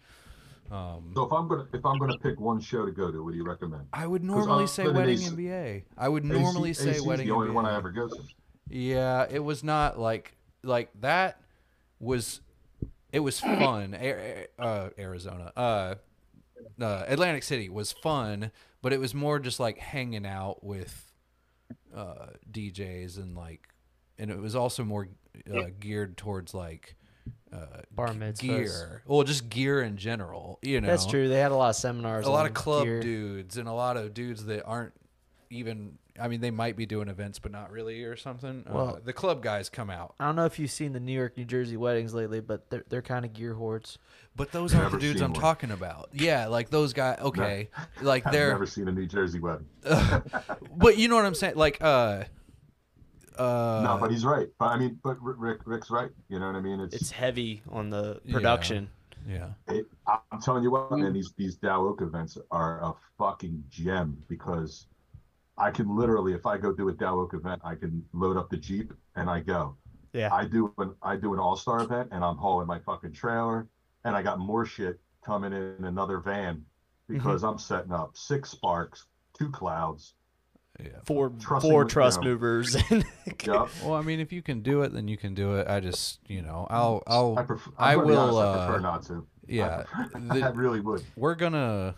[0.70, 3.30] Um, So if I'm gonna if I'm gonna pick one show to go to, what
[3.32, 3.86] do you recommend?
[3.92, 5.82] I would normally say wedding AC MBA.
[5.96, 7.54] I would AC normally say AC is wedding the only MBA.
[7.54, 8.16] one I ever go to.
[8.68, 11.40] Yeah, it was not like like that
[12.00, 12.40] was
[13.12, 13.94] it was fun.
[14.58, 15.94] Uh, Arizona, uh,
[16.80, 18.50] uh, Atlantic City was fun,
[18.82, 21.12] but it was more just like hanging out with
[21.94, 23.68] uh, DJs and like,
[24.18, 25.08] and it was also more
[25.54, 26.95] uh, geared towards like
[27.52, 27.58] uh,
[27.90, 28.40] Bar g- mitzvahs.
[28.40, 29.02] gear.
[29.06, 30.58] Well, just gear in general.
[30.62, 31.28] You know, That's true.
[31.28, 32.26] They had a lot of seminars.
[32.26, 33.00] a lot on of club gear.
[33.00, 34.92] dudes and a lot of dudes that aren't
[35.50, 38.64] even I mean they might be doing events but not really or something.
[38.68, 40.14] uh, Well- the club guys come out.
[40.18, 42.84] I don't know if you've seen the New York, New Jersey weddings lately, but they're
[42.88, 43.98] they're kind of gear hordes.
[44.34, 45.40] But those aren't the Never dudes seen I'm one.
[45.40, 46.10] talking about.
[46.12, 47.70] Yeah, like those guys okay.
[48.02, 49.66] Like I've they're never seen a New Jersey wedding.
[50.76, 51.54] but you know what I'm saying?
[51.56, 52.24] Like uh
[53.38, 54.48] uh no, but he's right.
[54.58, 56.10] But I mean, but Rick- Rick Rick's right.
[56.28, 56.80] You know what I mean?
[56.80, 58.32] It's, It's heavy on the Yeah.
[58.34, 58.88] production.
[59.28, 59.48] yeah.
[59.68, 61.12] it, I'm telling you what, man.
[61.12, 64.86] These these Dow Oak events are a fucking gem because
[65.58, 68.50] I can literally, if I go do a Dow Oak event, I can load up
[68.50, 69.76] the Jeep and I go.
[70.12, 70.32] Yeah.
[70.32, 73.66] I do an I do an All Star event and I'm hauling my fucking trailer
[74.04, 76.64] and I got more shit coming in another van
[77.08, 77.50] because Mm-hmm.
[77.52, 79.06] I'm setting up six sparks,
[79.38, 80.14] two clouds.
[80.82, 80.88] Yeah.
[81.04, 82.28] Four Trusting four with, truss you know.
[82.30, 82.76] movers.
[83.46, 83.68] Yep.
[83.84, 85.68] Well, I mean if you can do it then you can do it.
[85.68, 87.70] I just, you know, I'll I'll I prefer.
[87.78, 89.26] I I'm gonna be will, honest, I uh, prefer not to.
[89.46, 89.82] yeah.
[89.94, 91.04] I, the- I really would.
[91.16, 91.94] we're gonna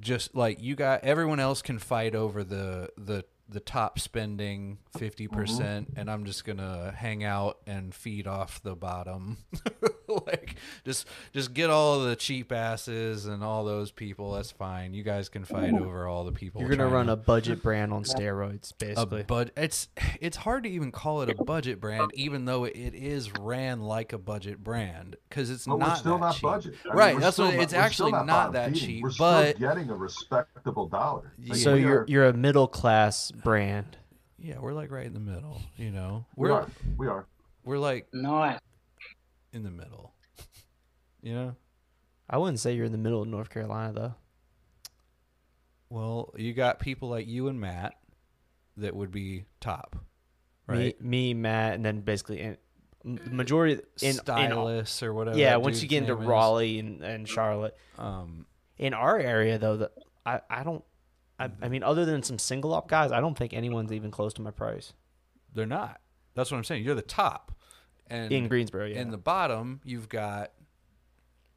[0.00, 5.12] just like you got everyone else can fight over the the the top spending 50%
[5.14, 5.34] mm-hmm.
[5.34, 9.38] percent and i'm just gonna hang out and feed off the bottom
[10.26, 15.02] like just just get all the cheap asses and all those people that's fine you
[15.02, 18.04] guys can fight over all the people You're gonna run to- a budget brand on
[18.04, 19.22] steroids, basically.
[19.22, 19.88] bud it's
[20.20, 24.12] it's hard to even call it a budget brand even though it is ran like
[24.12, 26.42] a budget brand because it's But not still that not cheap.
[26.42, 26.74] budget.
[26.84, 28.88] I mean, right we're that's what not- it's actually not, bottom that feeding.
[28.88, 31.32] cheap We're still but getting a respectable dollar.
[31.46, 33.96] Like, so you're are- you're a middle class brand.
[34.38, 35.60] Yeah, we're like right in the middle.
[35.76, 37.26] You know, we we're are we are.
[37.64, 38.62] we're like not
[39.52, 40.12] in the middle.
[41.20, 41.56] You know,
[42.30, 44.14] I wouldn't say you're in the middle of North Carolina though.
[45.90, 47.94] well, you got people like you and Matt
[48.76, 49.96] that would be top,
[50.68, 50.98] right?
[51.02, 52.56] Me, me, Matt, and then basically in,
[53.30, 55.36] majority in, in Stylists or whatever.
[55.36, 55.56] yeah.
[55.56, 56.24] Once you get into is.
[56.24, 58.46] Raleigh and, and Charlotte, um,
[58.76, 59.90] in our area though, the,
[60.24, 60.84] I I don't.
[61.38, 64.32] I, I mean, other than some single up guys, I don't think anyone's even close
[64.34, 64.92] to my price
[65.54, 66.00] they're not.
[66.34, 66.84] That's what I'm saying.
[66.84, 67.56] You're the top,
[68.06, 68.86] and in Greensboro.
[68.86, 70.52] Yeah, in the bottom you've got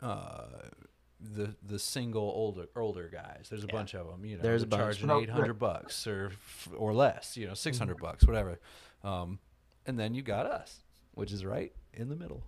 [0.01, 0.45] uh
[1.19, 3.47] the the single older older guys.
[3.49, 4.25] There's a bunch of them.
[4.25, 4.97] You know, There's a they're bunch.
[4.97, 6.31] charging No, eight hundred bucks or
[6.75, 7.37] or less.
[7.37, 8.05] You know, six hundred Mm-hmm.
[8.05, 8.59] bucks, whatever.
[9.03, 9.39] Um,
[9.85, 12.43] and then you got us, which is right in the middle.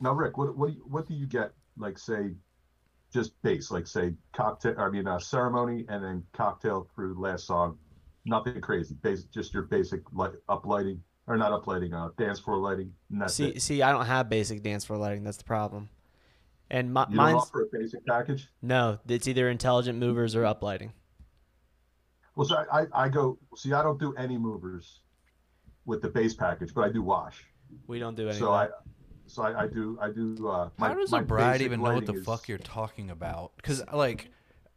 [0.00, 1.52] Now, Rick, what what do you, what do you get?
[1.76, 2.34] Like, say,
[3.12, 4.74] just base, like say cocktail.
[4.78, 7.78] I mean, uh, ceremony and then cocktail through last song.
[8.24, 8.94] Nothing crazy.
[9.02, 12.92] Base, just your basic light, uplighting or not uplighting, uh, dance floor lighting.
[13.28, 13.62] See, it.
[13.62, 15.24] see, I don't have basic dance floor lighting.
[15.24, 15.88] That's the problem.
[16.70, 18.48] And my, You mine's offer a basic package.
[18.62, 20.90] no, it's either intelligent movers or uplighting.
[22.36, 23.38] Well, so I, I, I go.
[23.56, 25.00] See, I don't do any movers
[25.84, 27.44] with the base package, but I do wash.
[27.86, 28.38] We don't do any.
[28.38, 28.68] So I.
[29.30, 30.48] so I, I do, I do.
[30.48, 32.58] Uh, my, How does my a bride basic even know what the is- fuck you're
[32.58, 33.52] talking about?
[33.56, 34.30] Because like,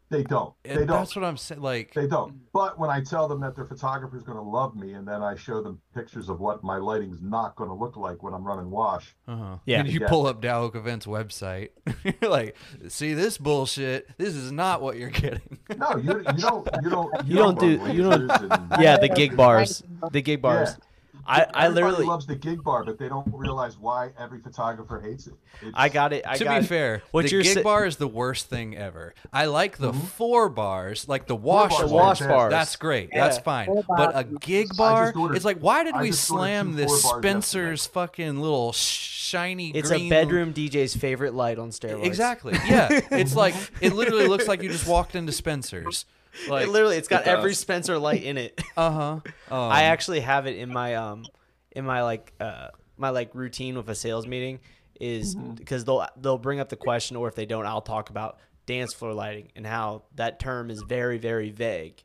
[0.09, 0.53] They don't.
[0.63, 0.87] They don't.
[0.87, 1.61] that's what I'm saying.
[1.61, 2.35] Like, They don't.
[2.53, 5.23] But when I tell them that their photographer is going to love me, and then
[5.23, 8.43] I show them pictures of what my lighting's not going to look like when I'm
[8.43, 9.57] running wash, uh-huh.
[9.65, 9.79] Yeah.
[9.79, 10.07] and you Yeah.
[10.09, 11.69] pull up Dowok Events website,
[12.03, 12.55] you're like,
[12.89, 14.07] see this bullshit.
[14.19, 15.57] This is not what you're getting.
[15.77, 19.09] no, you you don't you don't You don't do- love you don't- and- yeah, the
[19.09, 20.69] gig bars, the gig bars.
[20.77, 20.85] Yeah.
[21.25, 25.27] I, I literally, loves the gig bar, but they don't realize why every photographer hates
[25.27, 25.33] it.
[25.61, 26.25] It's, I got it.
[26.27, 28.75] I to got be fair, what the you're gig sa- bar is the worst thing
[28.75, 29.13] ever.
[29.31, 29.99] I like the mm-hmm.
[30.01, 32.27] four bars, like the wash, bars The wash fantastic.
[32.27, 32.51] bars.
[32.51, 33.09] That's great.
[33.13, 33.83] That's fine.
[33.87, 37.87] But a gig bar, ordered- it's like, why did we slam this four bars Spencer's
[37.87, 40.07] fucking little shiny It's green?
[40.07, 42.05] a bedroom DJ's favorite light on steroids.
[42.05, 42.53] Exactly.
[42.65, 42.87] Yeah.
[43.11, 46.05] it's like it literally looks like you just walked into Spencer's.
[46.47, 48.59] Like it literally, it's got It every Spencer light in it.
[48.77, 49.11] uh huh.
[49.51, 51.25] Um, I actually have it in my um,
[51.71, 54.59] in my like uh, my like routine with a sales meeting
[54.99, 58.39] is because they'll they'll bring up the question, or if they don't, I'll talk about
[58.65, 62.03] dance floor lighting and how that term is very very vague.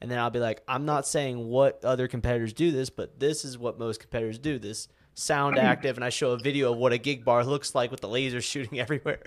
[0.00, 3.46] And then I'll be like, I'm not saying what other competitors do this, but this
[3.46, 4.58] is what most competitors do.
[4.58, 7.90] This sound active, and I show a video of what a gig bar looks like
[7.90, 9.22] with the lasers shooting everywhere.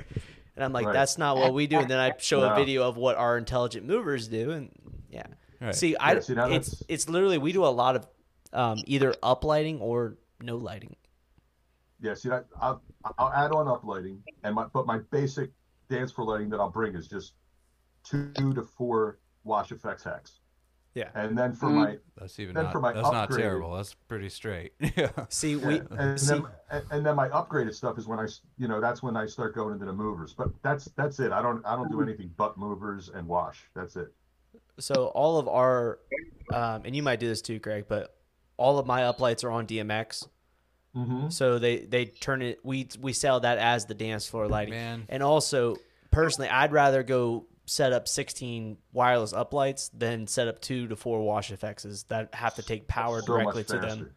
[0.59, 0.93] And I'm like, Right.
[0.93, 1.79] that's not what we do.
[1.79, 4.69] And then I show a video of what our intelligent movers do, and
[5.09, 5.23] yeah.
[5.61, 5.73] Right.
[5.73, 8.05] See, I Yeah, see, it's it's literally we do a lot of
[8.51, 10.97] um, either up lighting or no lighting.
[12.01, 12.81] Yeah, see that I'll,
[13.17, 15.51] I'll add on up lighting and my but my basic
[15.89, 17.35] dance floor lighting that I'll bring is just
[18.03, 20.38] two to four wash effects hex.
[20.99, 21.09] Yeah.
[21.15, 21.75] And then for Mm.
[21.75, 22.73] my That's even Then not.
[22.73, 23.75] for my That's not terrible.
[23.75, 24.73] That's pretty straight.
[24.79, 25.09] yeah.
[25.29, 28.27] See, we Yeah, and see, then and, and then my upgraded stuff is when I
[28.57, 30.33] you know that's when I start going into the movers.
[30.33, 31.31] But that's that's it.
[31.31, 33.69] I don't I don't do anything but movers and wash.
[33.75, 34.13] That's it.
[34.79, 35.99] so all of our,
[36.53, 38.15] um, and you might do this too, Greg, but
[38.57, 40.27] all of my uplights are on DMX.
[40.95, 41.29] Mm-hmm.
[41.29, 42.59] So they they turn it.
[42.63, 44.73] We we sell that as the dance floor lighting.
[44.73, 45.05] Man.
[45.07, 45.77] And also,
[46.11, 51.21] personally, I'd rather go set up 16 wireless uplights than set up two to four
[51.21, 54.11] wash effects that have to take power So much directly to them.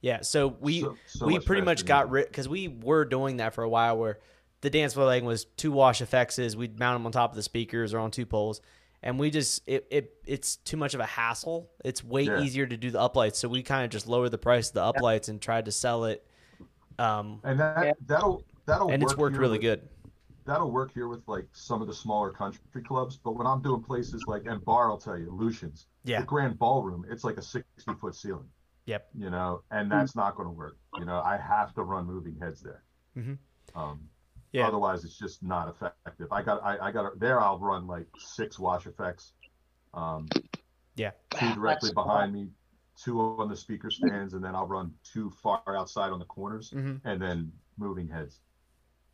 [0.00, 2.12] Yeah, so we So- so we much pretty much got you.
[2.12, 4.20] rid because we were doing that for a while where
[4.60, 6.38] the dance floor lighting was two wash effects.
[6.54, 8.60] We'd mount them on top of the speakers or on two poles,
[9.02, 11.70] and we just it, it it's too much of a hassle.
[11.84, 12.40] It's way Yeah.
[12.40, 14.92] easier to do the uplights, so we kind of just lowered the price of the
[14.92, 16.24] uplights and tried to sell it.
[17.00, 17.92] Um, And that Yeah.
[18.06, 19.88] that'll that'll and it's worked here really with- good.
[20.44, 23.16] That'll work here with like some of the smaller country clubs.
[23.16, 26.20] But when I'm doing places like and bar, I'll tell you, Lucian's, Yeah.
[26.20, 28.48] the Grand Ballroom, it's like a 60 foot ceiling.
[28.86, 29.08] Yep.
[29.14, 30.76] You know, and that's not going to work.
[30.98, 32.82] You know, I have to run moving heads there.
[33.16, 33.78] Mm-hmm.
[33.78, 34.08] Um,
[34.52, 34.66] Yeah.
[34.66, 36.28] Otherwise, it's just not effective.
[36.32, 37.40] I got, I, I got there.
[37.40, 39.32] I'll run like six wash effects.
[39.94, 40.28] Um,
[40.96, 41.12] Yeah.
[41.30, 42.50] two directly That's- behind me,
[42.96, 46.70] two on the speaker stands, and then I'll run two far outside on the corners,
[46.72, 47.00] Mhm.
[47.04, 48.40] and then moving heads.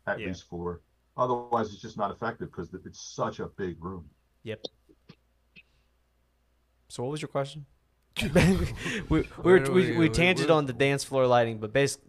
[0.07, 0.27] At Yeah.
[0.27, 0.81] least four.
[1.23, 4.05] Otherwise, it's just not effective because it's such a big room.
[4.43, 4.61] Yep.
[6.87, 7.65] So what was your question?
[8.21, 8.29] we
[9.09, 12.07] we, were, we, we- we we- tangent we- on the dance floor lighting, but basically,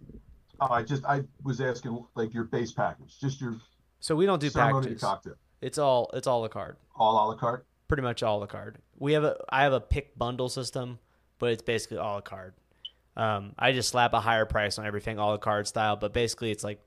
[0.62, 3.56] Oh, I just, I was asking like your base package, just your
[3.98, 5.00] so we don't do packages.
[5.00, 6.76] cocktail, It's all it's all a card.
[6.94, 7.66] all a la carte.
[7.88, 8.78] Pretty much all a card.
[8.98, 10.98] We have a I have a pick bundle system,
[11.38, 12.54] but it's basically all a card.
[13.16, 16.50] Um, I just slap a higher price on everything, all a card style, but basically
[16.50, 16.80] it's like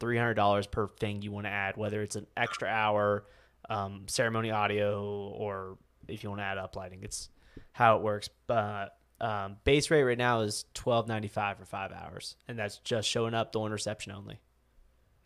[0.00, 3.24] three hundred dollars per thing you want to add, whether it's an extra hour,
[3.68, 5.78] um, ceremony audio, or
[6.08, 7.00] if you want to add up lighting.
[7.02, 7.28] It's
[7.72, 8.28] how it works.
[8.46, 12.78] But um, base rate right now is twelve ninety five for five hours, and that's
[12.78, 14.40] just showing up, doing reception only,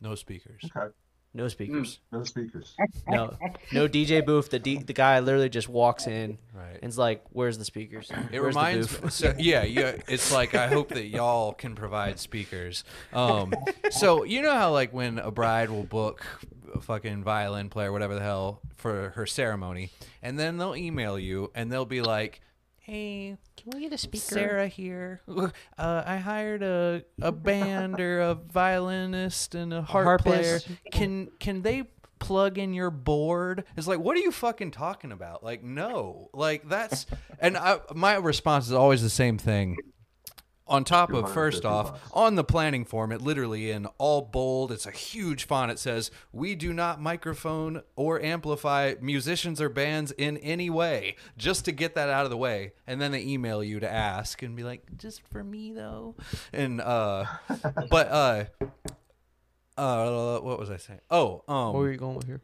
[0.00, 0.62] No speakers.
[0.64, 0.92] Okay,
[1.38, 2.74] no speakers, no speakers.
[3.08, 3.34] no
[3.72, 4.50] no DJ booth.
[4.50, 6.78] The D, the guy literally just walks in Right.
[6.82, 8.10] and's like, "Where's the speakers?
[8.10, 9.10] It Where's the reminds booth?" me.
[9.10, 9.96] So, yeah, yeah.
[10.08, 12.84] It's like I hope that y'all can provide speakers.
[13.12, 13.54] Um,
[13.90, 16.26] so you know how like when a bride will book
[16.74, 19.90] a fucking violin player, whatever the hell, for her ceremony,
[20.22, 22.40] and then they'll email you and they'll be like,
[22.88, 24.24] "Hey, Can we get a speaker?
[24.24, 25.20] Sarah here.
[25.28, 30.60] Uh, I hired a a band or a violinist and a harp player.
[30.60, 30.68] harpist.
[30.90, 31.84] Can can they
[32.18, 33.64] plug in your board?
[33.76, 35.44] It's like, what are you fucking talking about?
[35.44, 37.04] Like, no, like that's.
[37.38, 39.76] And I, my response is always the same thing.
[40.68, 42.10] On top of first off, bucks.
[42.12, 45.70] on the planning form, it literally in all bold, it's a huge font.
[45.70, 51.64] It says, "We do not microphone or amplify musicians or bands in any way." Just
[51.64, 54.54] to get that out of the way, and then they email you to ask and
[54.54, 56.16] be like, "Just for me though,"
[56.52, 57.24] and uh,
[57.90, 58.44] but uh,
[59.78, 61.00] uh, what was I saying?
[61.10, 62.42] Oh, um, Where are you going with here?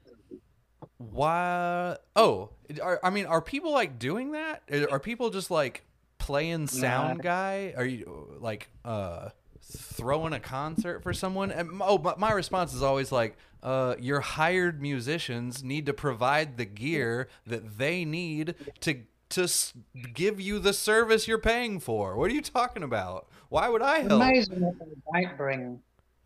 [0.99, 1.97] why?
[2.17, 2.51] Oh,
[2.83, 4.63] are, I mean, are people like doing that?
[4.91, 5.85] Are people just like
[6.25, 7.75] playing sound guy?
[7.77, 9.29] Are you like uh
[9.63, 11.51] throwing a concert for someone?
[11.51, 16.57] And oh, my, my response is always like, uh, your hired musicians need to provide
[16.57, 19.73] the gear that they need to to s-
[20.15, 22.17] give you the service you're paying for.
[22.17, 23.27] What are you talking about?
[23.49, 24.13] Why would I help?
[24.23, 24.75] Amazing what
[25.13, 25.81] they don't bring.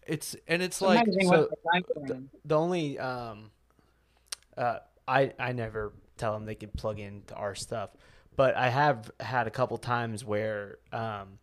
[0.07, 2.29] It's and it's It's like so- what they don't bring.
[2.45, 3.51] The only um,
[4.57, 7.91] uh, I I never tell them they can plug into our stuff,
[8.39, 11.39] but I have had a couple times where um,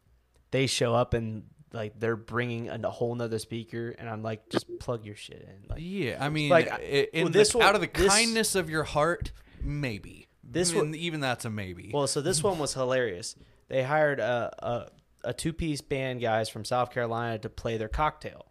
[0.52, 4.66] they show up and like they're bringing a whole nother speaker, and I'm like, just
[4.80, 5.68] plug your shit in.
[5.70, 7.90] Like Yeah, I mean, Like, i- I- in well, the- this one- out of the
[7.94, 9.32] this- kindness of your heart,
[9.62, 10.28] maybe.
[10.42, 11.92] This I mean, one- even that's a maybe.
[11.94, 13.36] Well, so this one was hilarious.
[13.68, 17.90] They hired a a, a two piece band guys from South Carolina to play their
[17.90, 18.46] cocktail,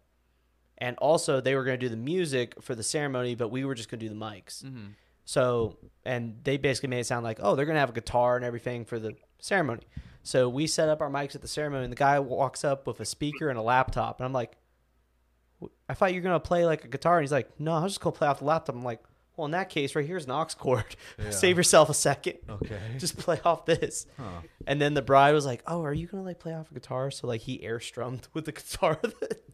[0.77, 3.73] and also they were going to do the music for the ceremony, but we were
[3.75, 4.63] just going to do the mics.
[4.63, 4.87] Mm-hmm.
[5.25, 8.35] So, and they basically made it sound like, oh, they're going to have a guitar
[8.35, 9.81] and everything for the ceremony.
[10.23, 12.99] So we set up our mics at the ceremony, and the guy walks up with
[12.99, 14.57] a speaker and a laptop, and I'm like,
[15.89, 17.83] I thought you were going to play like a guitar, and he's like, no, I
[17.83, 18.75] was just going to play off the laptop.
[18.75, 19.03] I'm like,
[19.37, 20.85] well, in that case, right here's an aux cord.
[21.17, 21.29] Yeah.
[21.29, 22.35] Save yourself a second.
[22.49, 22.79] Okay.
[22.97, 24.05] Just play off this.
[24.17, 24.41] Huh.
[24.67, 27.09] And then the bride was like, "Oh, are you gonna like play off a guitar?"
[27.11, 28.95] So like he air strummed with the guitar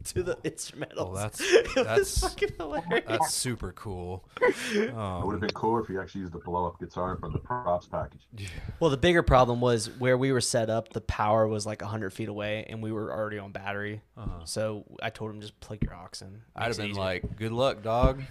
[0.04, 0.94] to the instrumentals.
[0.96, 3.04] Oh, that's- it was that's- fucking hilarious.
[3.06, 4.24] That's super cool.
[4.40, 7.32] It would Um, have been cooler if you actually used the blow up guitar from
[7.32, 8.26] the props package.
[8.80, 10.92] Well, the bigger problem was where we were set up.
[10.92, 14.02] The power was like hundred feet away, and we were already on battery.
[14.16, 14.44] uh-huh.
[14.44, 16.40] So I told him just plug your aux in.
[16.56, 17.00] I'd have been easier.
[17.02, 18.22] like, "Good luck, dog."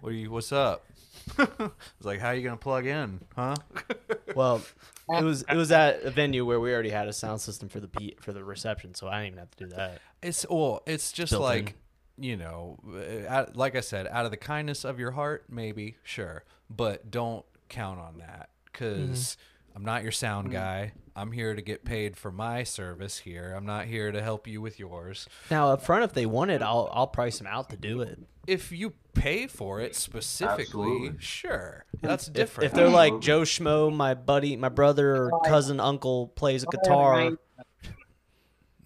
[0.00, 0.30] What are you?
[0.30, 0.84] What's up?
[1.38, 1.70] I was
[2.04, 3.56] like, how are you gonna plug in, huh?
[4.36, 4.62] Well,
[5.08, 7.80] it was it was at a venue where we already had a sound system for
[7.80, 10.00] the P, for the reception, so I didn't even have to do that.
[10.22, 11.74] It's well, it's just Built like
[12.16, 15.96] you know, uh, out, like I said, out of the kindness of your heart, maybe
[16.04, 19.36] sure, but don't count on that because
[19.74, 20.56] I'm not your sound mm-hmm.
[20.56, 20.92] guy.
[21.16, 23.52] I'm here to get paid for my service here.
[23.56, 25.28] I'm not here to help you with yours.
[25.50, 28.18] Now up front, if they want it, I'll I'll price them out to do it.
[28.46, 31.18] If you pay for it specifically, Absolutely.
[31.18, 32.66] sure, that's If, different.
[32.66, 37.32] if they're like Joe Schmo, my buddy, my brother or cousin, uncle plays a guitar.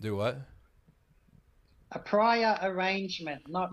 [0.00, 0.38] Do what?
[1.92, 3.70] A prior arrangement, not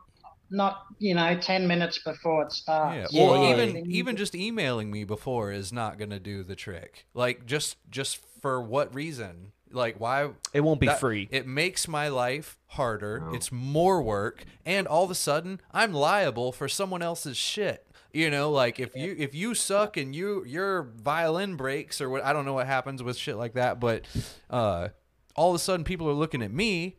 [0.52, 3.12] not you know ten minutes before it starts.
[3.14, 3.22] Yeah.
[3.22, 3.64] Yeah, Well, yeah.
[3.64, 7.06] even even just emailing me before is not gonna do the trick.
[7.14, 9.54] Like just just for what reason?
[9.72, 10.30] Like why?
[10.54, 11.30] It won't be that- free.
[11.32, 13.22] It makes my life harder.
[13.22, 13.34] No.
[13.36, 17.88] It's more work, and all of a sudden, I'm liable for someone else's shit.
[18.14, 22.26] You know, like if you if you suck and you your violin breaks or what
[22.26, 24.04] I don't know what happens with shit like that, but
[24.50, 24.90] uh,
[25.38, 26.98] all of a sudden people are looking at me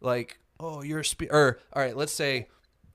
[0.00, 2.46] like, oh, you're a spe-, or all right, let's say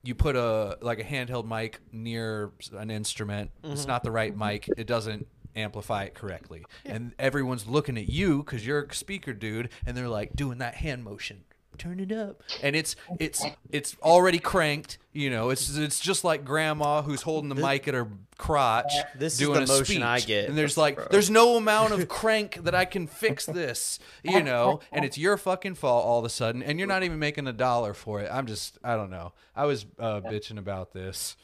[0.02, 3.50] you put a like a handheld mic near an instrument.
[3.64, 3.88] It's mm-hmm.
[3.88, 4.46] not the right mm-hmm.
[4.46, 4.68] mic.
[4.76, 5.26] It doesn't
[5.56, 10.08] amplify it correctly, and everyone's looking at you because you're a speaker dude, and they're
[10.08, 11.44] like doing that hand motion.
[11.78, 14.98] Turn it up, and it's it's it's already cranked.
[15.12, 18.08] You know, it's it's just like grandma who's holding the mic at her
[18.38, 20.28] crotch, This is doing the a motion I speech.
[20.28, 20.48] get.
[20.48, 24.80] And there's like, there's no amount of crank that I can fix this, you know,
[24.92, 27.52] and it's your fucking fault all of a sudden, and you're not even making a
[27.52, 28.30] dollar for it.
[28.32, 29.32] I'm just, I don't know.
[29.56, 31.36] I was uh, bitching about this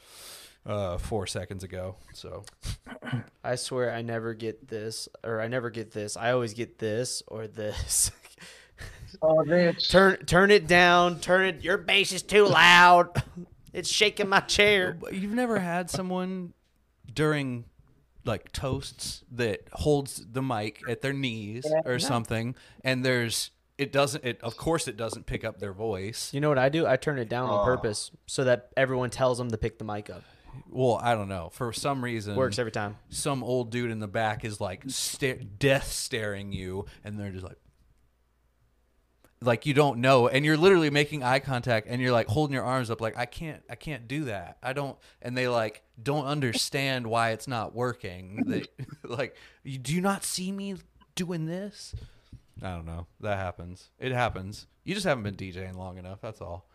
[0.65, 2.45] uh, four seconds ago, so
[3.43, 6.15] I swear I never get this, or I never get this.
[6.17, 8.11] I always get this or this.
[9.21, 9.87] Oh, or this.
[9.87, 11.19] turn turn it down.
[11.19, 11.63] Turn it.
[11.63, 13.23] Your bass is too loud.
[13.73, 14.97] It's shaking my chair.
[15.11, 16.53] You've never had someone
[17.13, 17.65] during
[18.25, 24.23] like toasts that holds the mic at their knees or something, and there's it doesn't
[24.25, 26.33] it of course it doesn't pick up their voice.
[26.33, 26.87] You know what I do?
[26.87, 27.63] I turn it down on Oh.
[27.65, 30.23] purpose so that everyone tells them to pick the mic up.
[30.69, 31.49] Well, I don't know.
[31.51, 32.97] For some reason, Works every time.
[33.09, 37.43] some old dude in the back is like sta- death staring you, and they're just
[37.43, 37.57] like,
[39.45, 42.63] like you don't know, and you're literally making eye contact, and you're like holding your
[42.63, 44.57] arms up, like I can't, I can't do that.
[44.63, 48.43] I don't, and they like don't understand why it's not working.
[48.47, 48.63] They
[49.03, 50.75] like, "You- do you not see me
[51.15, 51.95] doing this?
[52.61, 53.07] I don't know.
[53.21, 53.89] That happens.
[53.99, 54.67] It happens.
[54.85, 56.21] You just haven't been DJing long enough.
[56.21, 56.69] That's all.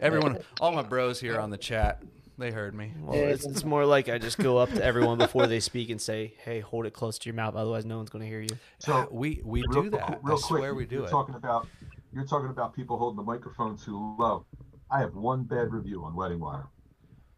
[0.00, 2.02] Everyone, all my bros here on the chat,
[2.36, 2.92] they heard me.
[3.00, 6.00] Well, it's, it's more like I just go up to everyone before they speak and
[6.00, 8.56] say, "Hey, hold it close to your mouth, otherwise no one's going to hear you."
[8.78, 10.20] So we we real, do that.
[10.22, 11.10] Real I quick, swear we do you're it.
[11.10, 11.66] talking about
[12.12, 14.44] you're talking about people holding the microphone too low.
[14.90, 16.68] I have one bad review on Wedding Wire.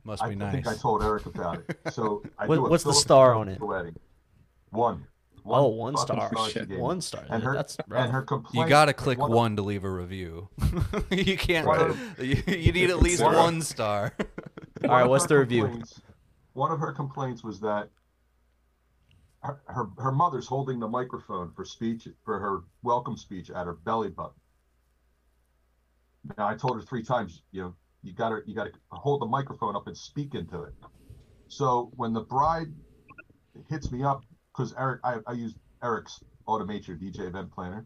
[0.05, 0.49] Must I, be I nice.
[0.49, 1.79] I think I told Erik about it.
[1.93, 3.61] So I What- do a what's the star on it?
[3.61, 3.97] Wedding.
[4.71, 5.07] One.
[5.45, 6.49] oh, one fucking star.
[6.49, 6.77] she gave me.
[6.77, 7.25] One star.
[7.29, 8.11] And her, That's and rough.
[8.29, 10.49] her you got to click one one, to leave a review.
[11.11, 11.67] you can't.
[11.67, 11.95] Right.
[12.19, 14.15] You, you need at least One one star.
[14.19, 14.27] All
[14.83, 15.83] one right, of what's the review?
[16.53, 17.89] One of her complaints was that
[19.43, 23.75] her, her her mother's holding the microphone for speech for her welcome speech at her
[23.75, 24.35] belly button.
[26.37, 29.23] Now I told her three times, you know, you got to you got to hold
[29.23, 30.75] the microphone up and speak into it.
[31.49, 32.69] So when the bride
[33.69, 37.85] hits me up, because Erik, I, I use Erik's Automator DJ event planner,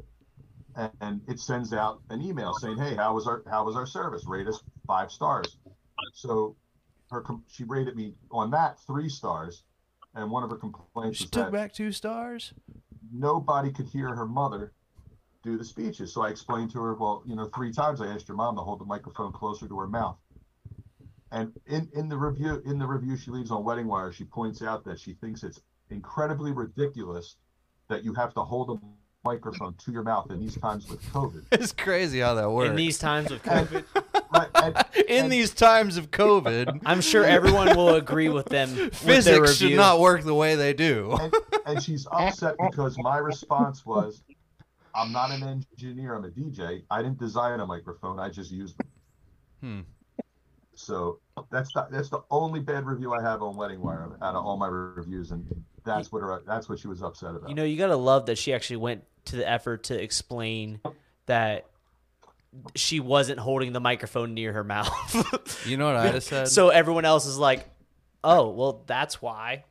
[0.76, 3.86] and, and it sends out an email saying, "Hey, how was our how was our
[3.86, 4.24] service?
[4.26, 5.58] Rate us five stars."
[6.12, 6.56] So
[7.10, 9.64] her she rated me on that three stars,
[10.14, 12.52] and one of her complaints She took back two stars.
[13.12, 14.72] nobody could hear her mother
[15.44, 16.12] do the speeches.
[16.12, 18.62] So I explained to her, well, you know, three times I asked your mom to
[18.62, 20.16] hold the microphone closer to her mouth.
[21.30, 24.62] And in, in the review, in the review she leaves on Wedding Wire, she points
[24.62, 27.36] out that she thinks it's incredibly ridiculous
[27.88, 31.44] that you have to hold a microphone to your mouth in these times with COVID.
[31.52, 32.70] It's crazy how that works.
[32.70, 33.84] In these times of COVID,
[34.32, 34.76] Right, and-
[35.08, 38.74] In and- these times of COVID, I'm sure everyone will agree with them.
[38.76, 41.16] with physics should not work the way they do.
[41.20, 41.34] and,
[41.66, 44.22] and she's upset because my response was,
[44.94, 46.82] I'm not an engineer, I'm a DJ.
[46.90, 48.88] I didn't design a microphone, I just used them.
[49.60, 49.80] Hmm.
[50.74, 51.20] So
[51.50, 54.56] that's the that's the only bad review I have on Wedding Wire out of all
[54.56, 55.46] my reviews, and
[55.84, 57.48] that's what her that's what she was upset about.
[57.48, 60.80] You know, you gotta love that she actually went to the effort to explain
[61.26, 61.66] that
[62.74, 65.66] she wasn't holding the microphone near her mouth.
[65.66, 66.48] You know what I just said?
[66.48, 67.66] so everyone else is like,
[68.22, 69.64] "Oh, well, that's why."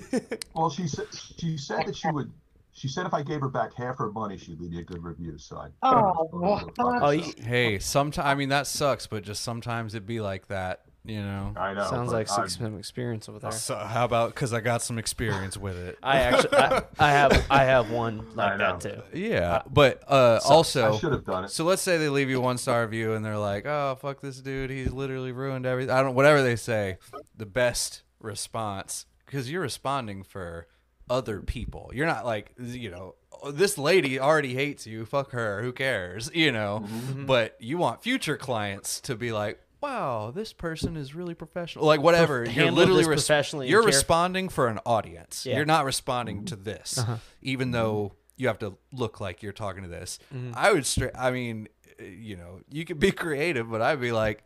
[0.54, 2.30] well, she said she said that she would.
[2.72, 5.02] She said if I gave her back half her money, she'd leave me a good
[5.02, 5.36] review.
[5.38, 5.68] So I.
[5.82, 6.70] Oh, what?
[6.78, 7.10] Oh,
[7.42, 10.82] hey, sometimes I mean that sucks, but just sometimes it'd be like that.
[11.02, 11.54] You know.
[11.56, 11.88] I know.
[11.88, 13.50] Sounds like I'm- six month experience over there.
[13.52, 15.98] So how about because I got some experience with it?
[16.02, 19.02] I actually, I, I have, I have one like that too.
[19.14, 21.50] yeah, but uh, also I should have done it.
[21.50, 24.40] So let's say they leave you one star review and they're like, "Oh fuck this
[24.42, 26.98] dude, he's literally ruined everything." I don't whatever they say.
[27.34, 30.66] The best response because you're responding for
[31.10, 31.90] other people.
[31.92, 33.16] You're not like you know
[33.52, 35.04] this lady already hates you.
[35.04, 35.62] Fuck her.
[35.62, 36.30] Who cares?
[36.32, 36.84] You know.
[36.86, 37.26] Mm-hmm.
[37.26, 39.60] But you want future clients to be like.
[39.82, 41.86] Wow, this person is really professional.
[41.86, 45.46] Like whatever, you're literally res- professionally You're responding for an audience.
[45.46, 45.56] Yeah.
[45.56, 47.16] You're not responding to this, Uh-huh.
[47.40, 50.18] even though you have to look like you're talking to this.
[50.34, 50.52] Mm-hmm.
[50.54, 51.12] I would straight.
[51.18, 54.44] I mean, uh, you know, you could be creative, but I'd be like,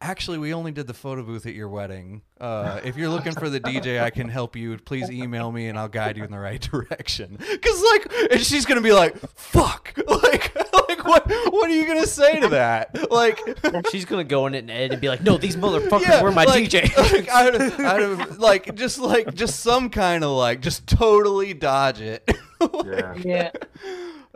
[0.00, 2.22] actually, we only did the photo booth at your wedding.
[2.40, 4.76] Uh, if you're looking for the DJ, I can help you.
[4.78, 7.36] Please email me, and I'll guide you in the right direction.
[7.38, 10.54] Because like, and she's gonna be like, "Fuck!" Like,
[10.88, 11.26] like what?
[11.52, 13.10] What are you gonna say to that?
[13.10, 13.38] Like.
[13.90, 16.32] She's gonna go in it and edit and be like, "No, these motherfuckers Yeah, were
[16.32, 20.60] my like, DJ." Like, I'd, I'd have, like just like just some kind of like
[20.60, 22.28] just totally dodge it.
[22.84, 23.14] Yeah.
[23.16, 23.50] Yeah.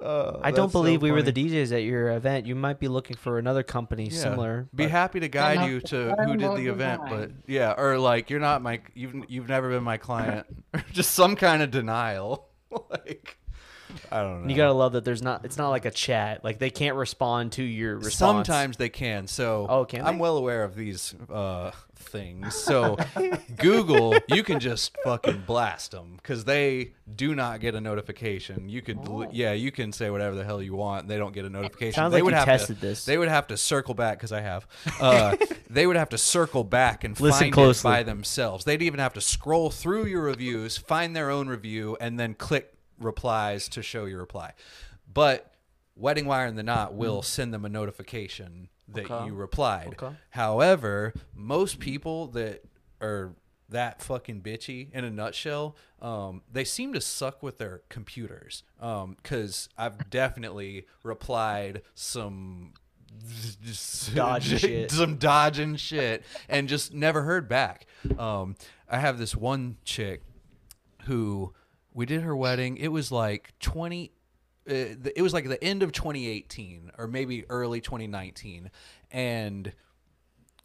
[0.02, 1.32] Uh, I don't that's so believe we were the.
[1.32, 2.46] DJs at your event.
[2.46, 4.18] You might be looking for another company Yeah.
[4.18, 4.68] similar.
[4.74, 7.10] Be but- happy to guide you to who did the event, mine.
[7.10, 10.46] but yeah, or like you're not my you've you've never been my client,
[10.92, 12.48] just some kind of denial.
[12.90, 13.36] like
[14.10, 14.50] I don't know.
[14.50, 15.44] You gotta love that there's not.
[15.44, 16.44] It's not like a chat.
[16.44, 18.14] Like they can't respond to your response.
[18.46, 19.26] Sometimes they can.
[19.26, 22.54] So Oh, can I'm well aware of these uh, things.
[22.54, 22.96] So
[23.56, 28.68] Google, you can just fucking blast them because they do not get a notification.
[28.68, 29.28] You could, Oh.
[29.32, 31.08] yeah, you can say whatever the hell you want.
[31.08, 31.94] They don't get a notification.
[31.94, 33.04] Sounds they like would you have tested to, this.
[33.04, 34.66] They would have to circle back because I have.
[35.00, 35.36] Uh,
[35.70, 37.90] they would have to circle back and Listen find closely.
[37.90, 38.64] it by themselves.
[38.64, 42.74] They'd even have to scroll through your reviews, find their own review, and then click
[43.00, 44.52] replies to show your reply.
[45.12, 45.52] But
[45.96, 49.10] Wedding Wire and the Knot will send them a notification that.
[49.10, 49.26] Okay.
[49.26, 49.96] you replied.
[50.00, 50.14] Okay.
[50.30, 52.62] However, most people that
[53.00, 53.34] are
[53.68, 58.62] that fucking bitchy in a nutshell, um, they seem to suck with their computers.
[58.78, 62.72] Because I've definitely replied some
[64.14, 64.90] Dodgy shit.
[64.90, 67.86] some dodging shit, and just never heard back.
[68.18, 68.56] Um,
[68.88, 70.22] I have this one chick
[71.04, 71.52] who
[72.00, 72.78] we did her wedding.
[72.78, 74.10] It was like 20
[74.66, 74.72] uh,
[75.14, 78.70] it was like the end of 2018 or maybe early 2019
[79.10, 79.70] and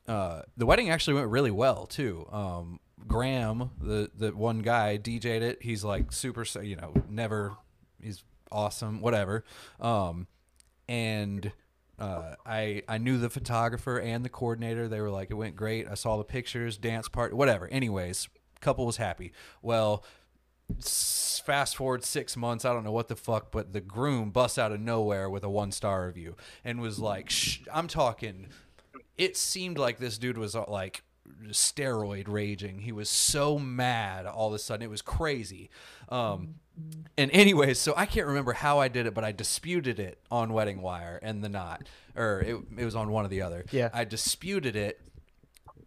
[0.07, 2.25] uh, the wedding actually went really well too.
[2.31, 5.61] Um, Graham, the the one guy, DJ'd it.
[5.61, 7.57] He's like super, you know, never.
[8.01, 9.43] He's awesome, whatever.
[9.81, 10.27] Um,
[10.87, 11.51] and
[11.99, 14.87] uh, I I knew the photographer and the coordinator.
[14.87, 15.85] They were like, it went great.
[15.89, 17.67] I saw the pictures, dance part, whatever.
[17.67, 18.29] Anyways,
[18.61, 19.31] couple was happy.
[19.61, 20.03] Well,
[20.79, 24.71] fast forward six months, I don't know what the fuck, but the groom busts out
[24.71, 28.47] of nowhere with a one star review and was like, Shh, I'm talking.
[29.17, 31.03] It seemed like this dude was uh, like
[31.47, 32.79] steroid raging.
[32.79, 34.83] He was so mad all of a sudden.
[34.83, 35.69] It was crazy.
[36.09, 36.55] Um,
[37.17, 40.51] and anyways, so I can't remember how I did it, but I disputed it on
[40.51, 43.65] Wedding Wire and the Knot, or it, it was on one or the other.
[43.71, 43.89] Yeah.
[43.93, 44.99] I disputed it,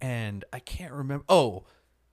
[0.00, 1.24] and I can't remember.
[1.28, 1.64] Oh,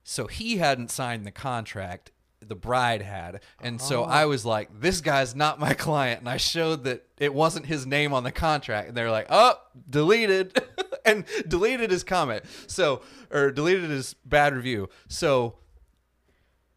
[0.03, 2.11] so he hadn't signed the contract.
[2.47, 4.29] The bride had, and so I oh.
[4.29, 8.13] was like, "This guy's not my client," and I showed that it wasn't his name
[8.13, 9.55] on the contract, and they're like, "Oh,
[9.89, 10.61] deleted,"
[11.05, 12.43] and deleted his comment.
[12.67, 14.89] So, or deleted his bad review.
[15.07, 15.55] So,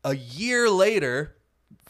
[0.04, 1.36] a year later,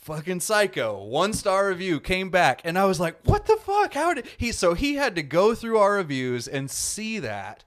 [0.09, 2.62] fucking psycho one star review came back.
[2.64, 3.93] And i was like what the fuck?
[3.93, 7.64] How did he so he had to go through our reviews and see that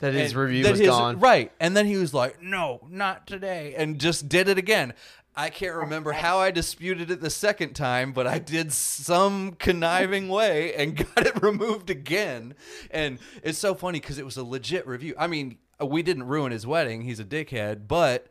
[0.00, 1.18] that his and review that was his- gone.
[1.20, 4.92] right and then he was like no not today and just did it again
[5.36, 10.28] i can't remember how i disputed it the second time but i did some conniving
[10.30, 12.54] way and got it removed again
[12.90, 16.50] and it's so funny because it was a legit review i mean we didn't ruin
[16.52, 18.26] his wedding he's a dickhead but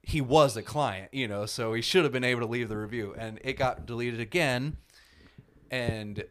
[0.00, 2.78] he was a client, you know, so he should have been able to leave the
[2.78, 3.14] review.
[3.18, 4.78] And it got deleted again.
[5.70, 6.24] And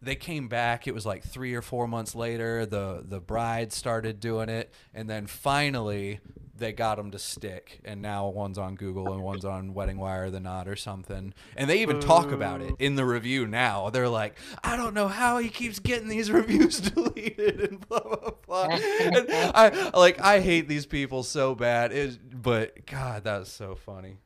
[0.00, 0.86] they came back.
[0.86, 2.66] It was like three or four months later.
[2.66, 6.20] The the bride started doing it, and then finally
[6.58, 7.80] they got them to stick.
[7.84, 11.32] And now one's on Google and one's on Wedding Wire, The Knot, or something.
[11.56, 13.90] And they even talk about it in the review now.
[13.90, 18.30] They're like, I don't know how he keeps getting these reviews deleted and blah blah
[18.46, 18.68] blah.
[18.70, 21.92] and I like I hate these people so bad.
[21.92, 24.18] It, but God, that was so funny.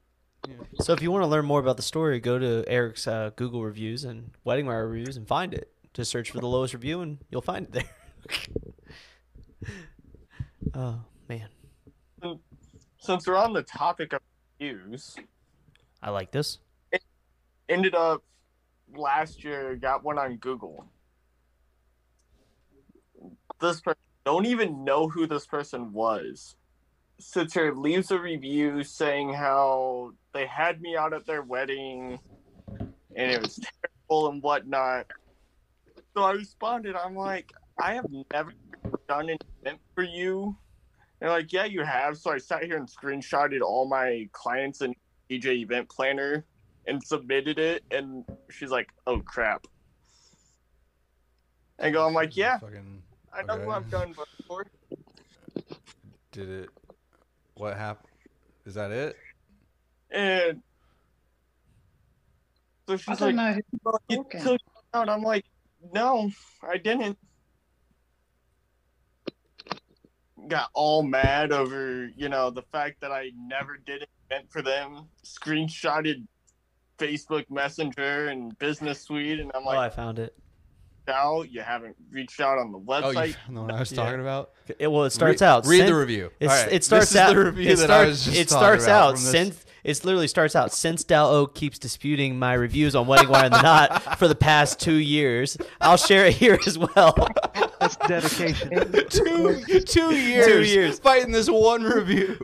[0.81, 3.63] So if you want to learn more about the story, go to Erik's uh, Google
[3.63, 5.71] reviews and Wedding Wire reviews and find it.
[5.95, 7.85] Just search for the lowest review and you'll find it there.
[10.75, 11.49] oh man,
[12.99, 14.21] Since we're on the topic of
[14.59, 15.17] reviews,
[16.03, 16.59] I like this.
[16.91, 17.03] It
[17.69, 18.23] ended up
[18.97, 20.87] last year got one on Google.
[23.61, 26.57] This person don't even know who this person was.
[27.23, 32.19] Sits here, leaves a review saying how they had me out at their wedding
[33.17, 33.61] and it was
[34.09, 35.07] terrible and whatnot.
[36.17, 38.53] So I responded, I'm like, I have never
[39.09, 40.57] done an event for you.
[41.21, 42.19] They're like, yeah, you have.
[42.19, 44.95] So I sat here and screenshotted all my clients and
[45.31, 46.45] DJ event planner
[46.87, 47.85] and submitted it.
[47.91, 49.67] And she's like, oh crap.
[51.79, 53.03] And go, I'm like, yeah, Fucking
[53.33, 53.73] I know who okay.
[53.73, 54.67] I've done before.
[56.33, 56.71] did it.
[57.63, 58.09] What happened?
[58.67, 59.17] Is that it?
[60.11, 60.61] And
[62.89, 63.53] so I she's don't like, know.
[63.53, 64.61] Who, well, you took
[64.93, 65.09] out.
[65.09, 65.45] I'm like,
[65.95, 66.29] no,
[66.69, 67.17] I didn't.
[70.49, 74.63] Got all mad over, you know, the fact that I never did an event for
[74.63, 75.11] them.
[75.25, 76.27] Screenshotted
[76.99, 80.35] Facebook Messenger and Business Suite, and I'm like, Oh, I found it.
[81.07, 83.03] Now you haven't reached out on the website.
[83.05, 83.35] Oh, you website.
[83.47, 84.05] found the one I was Yeah.
[84.05, 84.51] talking about.
[84.79, 85.67] It, well, it starts Re- out.
[85.67, 86.31] Read sent- the review.
[86.41, 87.31] It's, All right, It starts this out.
[87.31, 89.23] Is the review it that start- I was just it talking starts about out from
[89.25, 93.29] this- since it's literally starts out since Dal Oak keeps disputing my reviews on Wedding
[93.29, 95.57] Wire and the Knot for the past two years.
[95.81, 97.15] I'll share it here as well.
[97.81, 98.71] That's dedication.
[99.11, 100.99] two two years, Two years.
[101.01, 102.37] fighting this one review.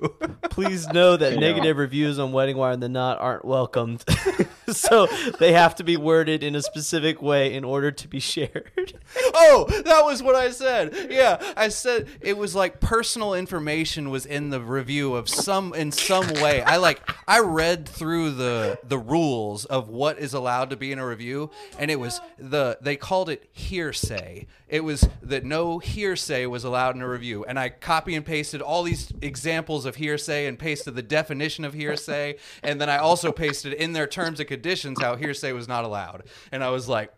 [0.50, 1.38] Please know that Yeah.
[1.38, 4.04] negative reviews on Wedding Wire and the Knot aren't welcomed.
[4.72, 5.06] so
[5.38, 8.92] they have to be worded in a specific way in order to be shared.
[9.34, 11.08] oh, that was what I said.
[11.10, 15.90] Yeah, I said it was like personal information was in the review of some in
[15.90, 16.62] some way.
[16.62, 20.98] I like I read through the the rules of what is allowed to be in
[20.98, 24.46] a review and it was the they called it hearsay.
[24.68, 28.60] It was that no hearsay was allowed in a review and I copy and pasted
[28.60, 33.32] all these examples of hearsay and pasted the definition of hearsay and then I also
[33.32, 36.24] pasted in their terms and conditions how hearsay was not allowed.
[36.52, 37.12] And I was like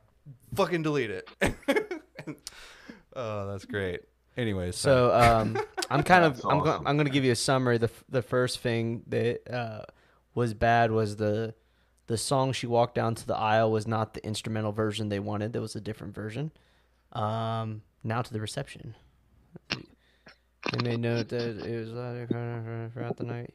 [0.55, 1.29] fucking delete it.
[3.17, 4.01] oh, that's great.
[4.37, 5.59] Anyways, So um,
[5.91, 7.79] I'm kind of That's I'm go- I'm going to give you a summary.
[7.79, 9.83] The f- the first thing that uh,
[10.35, 11.55] was bad was the
[12.07, 15.53] the song she walked down to the aisle was not the instrumental version they wanted.
[15.53, 16.53] There was a different version.
[17.13, 18.95] Um, now to the reception.
[19.69, 22.27] They made note that it was louder
[22.95, 23.55] throughout the night.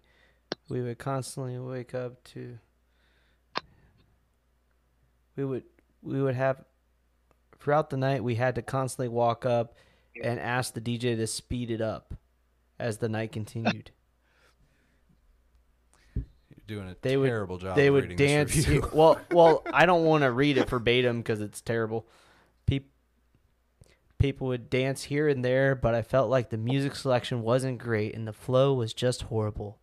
[0.69, 2.57] We would constantly wake up to.
[5.35, 5.63] We would
[6.01, 6.63] we would have
[7.59, 8.23] throughout the night.
[8.23, 9.75] We had to constantly walk up
[10.23, 12.13] and ask the DJ to speed it up
[12.79, 13.91] as the night continued.
[16.15, 16.23] you're
[16.67, 17.75] doing a They would- terrible job.
[17.75, 18.67] they of would reading this dance.
[18.67, 18.89] review.
[18.93, 22.07] well, well, I don't want to read it verbatim because it's terrible.
[22.65, 22.89] People,
[24.19, 28.15] people would dance here and there, but I felt like the music selection wasn't great
[28.15, 29.79] and the flow was just horrible.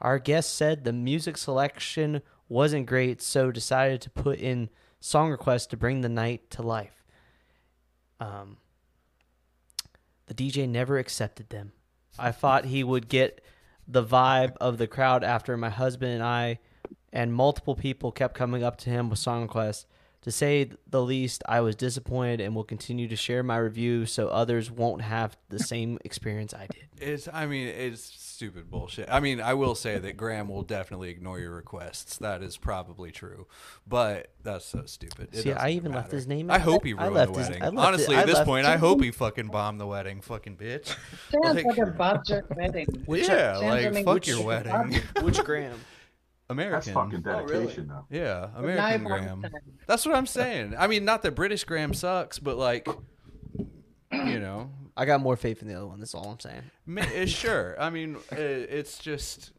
[0.00, 4.68] Our guest said the music selection wasn't great, so decided to put in
[5.02, 7.04] song requests to bring the night to life.
[8.20, 8.58] Um,
[10.26, 11.72] the DJ never accepted them.
[12.18, 13.42] I thought he would get
[13.88, 16.60] the vibe of the crowd after my husband and I
[17.12, 19.86] and multiple people kept coming up to him with song requests.
[20.22, 24.28] To say the least, I was disappointed and will continue to share my review so
[24.28, 26.88] others won't have the same experience I did.
[26.96, 27.28] It's.
[27.32, 28.08] I mean, it's
[28.42, 29.08] stupid bullshit.
[29.08, 32.16] I mean, I will say that Graham will definitely ignore your requests.
[32.18, 33.46] That is probably true,
[33.86, 35.28] but that's so stupid.
[35.32, 37.32] It See, I doesn't even left his name I hope the- he I ruined left
[37.34, 37.62] the his- wedding.
[37.62, 39.86] I left it- Honestly, I at this left point, I hope he fucking bombed the
[39.86, 40.20] wedding.
[40.22, 40.86] Fucking bitch.
[41.30, 42.86] Sounds Like- like a budget wedding.
[43.06, 45.00] Which- yeah, sounds like like fuck which- your wedding.
[45.22, 45.78] Which Graham?
[46.50, 46.72] American.
[46.74, 47.52] That's fucking Oh, really?
[47.66, 48.06] dedication, though.
[48.10, 49.44] Yeah, American Graham.
[49.86, 50.74] That's what I'm saying.
[50.76, 52.88] I mean, not that British Graham sucks, but like,
[54.12, 55.98] you know, I got more faith in the other one.
[56.00, 56.62] That's all I'm saying.
[56.86, 57.80] ma- eh, sure.
[57.80, 59.52] I mean, eh, it's just,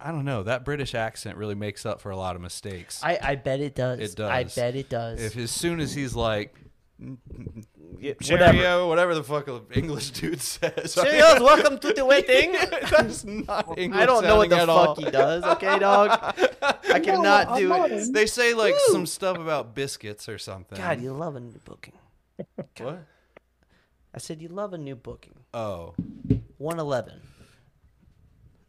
[0.00, 0.42] I don't know.
[0.44, 3.00] That British accent really makes up for a lot of mistakes.
[3.02, 3.98] I, I bet it does.
[3.98, 4.30] It does.
[4.30, 5.20] I bet it does.
[5.20, 6.54] if as soon as he's like,
[7.98, 10.94] Yeah, cheerio, whatever the fuck an English dude says.
[10.94, 12.52] Cheerios, welcome to the wedding.
[12.90, 14.00] That's not English.
[14.00, 15.42] I don't know what the fuck at he does.
[15.44, 16.10] Okay, dog.
[16.88, 18.12] I cannot I'm do not it.
[18.12, 18.92] They say like Woo.
[18.92, 20.78] some stuff about biscuits or something.
[20.78, 21.94] God, you love a new booking.
[22.78, 23.04] what?
[24.14, 25.34] I said you love a new booking.
[25.54, 25.94] Oh,
[26.58, 27.20] 111.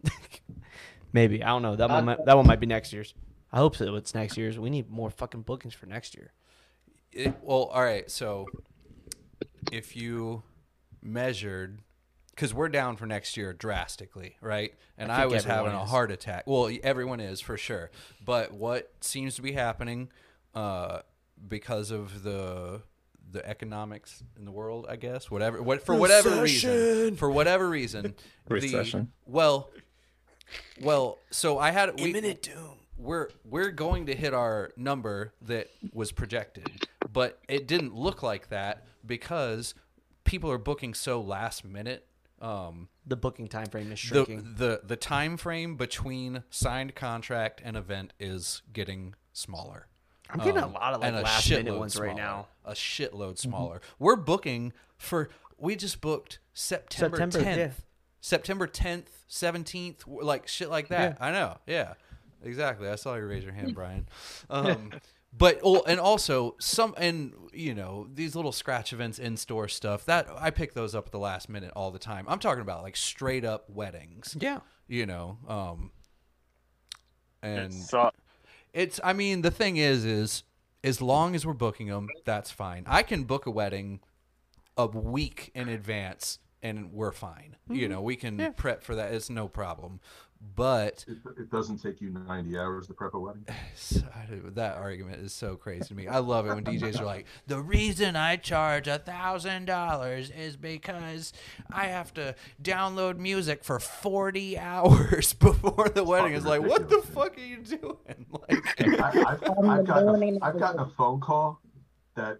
[1.13, 1.75] Maybe I don't know.
[1.75, 3.13] That one might, that one might be next year's.
[3.51, 3.95] I hope so.
[3.95, 4.57] It's next year's.
[4.57, 6.31] We need more fucking bookings for next year.
[7.11, 8.09] It, well, all right.
[8.09, 8.47] So
[9.71, 10.43] if you
[11.01, 11.79] measured,
[12.31, 14.73] because we're down for next year drastically, right?
[14.97, 15.89] And I I, was having everyone a is.
[15.91, 16.43] heart attack.
[16.47, 17.91] Well, everyone is for sure.
[18.25, 20.09] But what seems to be happening
[20.55, 20.99] uh,
[21.47, 22.81] because of the
[23.33, 28.15] the economics in the world, I guess, whatever, what for whatever reason, for whatever reason,
[28.47, 29.11] the- Recession.
[29.25, 29.69] well,
[30.81, 32.77] well, so I had we, Imminent doom.
[32.97, 36.69] we're we're going to hit our number that was projected,
[37.11, 39.73] but it didn't look like that because
[40.23, 42.05] people are booking so last minute.
[42.41, 44.55] Um, The booking time frame is the, shrinking.
[44.57, 49.87] the the time frame between signed contract and event is getting smaller.
[50.29, 52.47] I'm getting a Um, lot of like last minute shitload ones right now.
[52.65, 52.71] Mm-hmm.
[52.71, 53.81] A shitload smaller.
[53.99, 55.29] We're booking for.
[55.57, 57.71] We just booked September September, 10th, yeah.
[58.21, 61.17] September 10th, 17th, like shit like that.
[61.21, 61.57] I know.
[61.67, 61.93] Yeah,
[62.43, 62.89] exactly.
[62.89, 64.07] I saw you raise your hand, Brian.
[64.49, 64.91] Um,
[65.35, 70.05] but oh, and also some and you know these little scratch events in store stuff
[70.05, 72.25] that I pick those up at the last minute all the time.
[72.27, 74.37] I'm talking about like straight up weddings.
[74.39, 74.59] Yeah.
[74.87, 75.37] You know.
[75.47, 75.91] Um,
[77.41, 78.11] and So,
[78.73, 80.43] it's I mean the thing is is
[80.83, 82.83] as long as we're booking them, that's fine.
[82.87, 84.01] I can book a wedding
[84.75, 87.55] a week in advance and we're fine.
[87.69, 87.91] You mm-hmm.
[87.91, 89.13] know, we can prep for that.
[89.13, 89.99] It's no problem.
[90.55, 93.45] But It, it doesn't take you 90 hours to prep a wedding.
[94.55, 96.07] That argument is so crazy to me.
[96.07, 100.55] I love it when DJs are like, "The reason I charge a thousand dollars is
[100.55, 101.33] because
[101.71, 106.97] I have to download music for forty hours before the wedding." It's like, what the
[106.97, 108.25] ridiculous, fuck are you doing?
[108.49, 111.61] Like, I, I've, I've, gotten a, I've gotten a phone call
[112.15, 112.39] that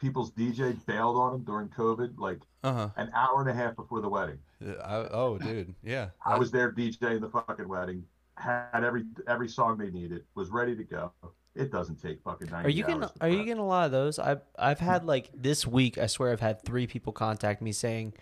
[0.00, 2.88] people's DJ bailed on them during COVID, like uh huh.
[2.96, 4.38] an hour and a half before the wedding.
[4.62, 6.08] Oh, dude, yeah.
[6.24, 8.04] I was there DJing the fucking wedding,
[8.36, 11.12] had every every song they needed, was ready to go.
[11.54, 13.46] It doesn't take fucking 90 Are you getting hours to Are you prep.
[13.46, 14.18] getting a lot of those?
[14.18, 15.98] I've I've had like this week.
[15.98, 18.14] I swear I've had three people contact me saying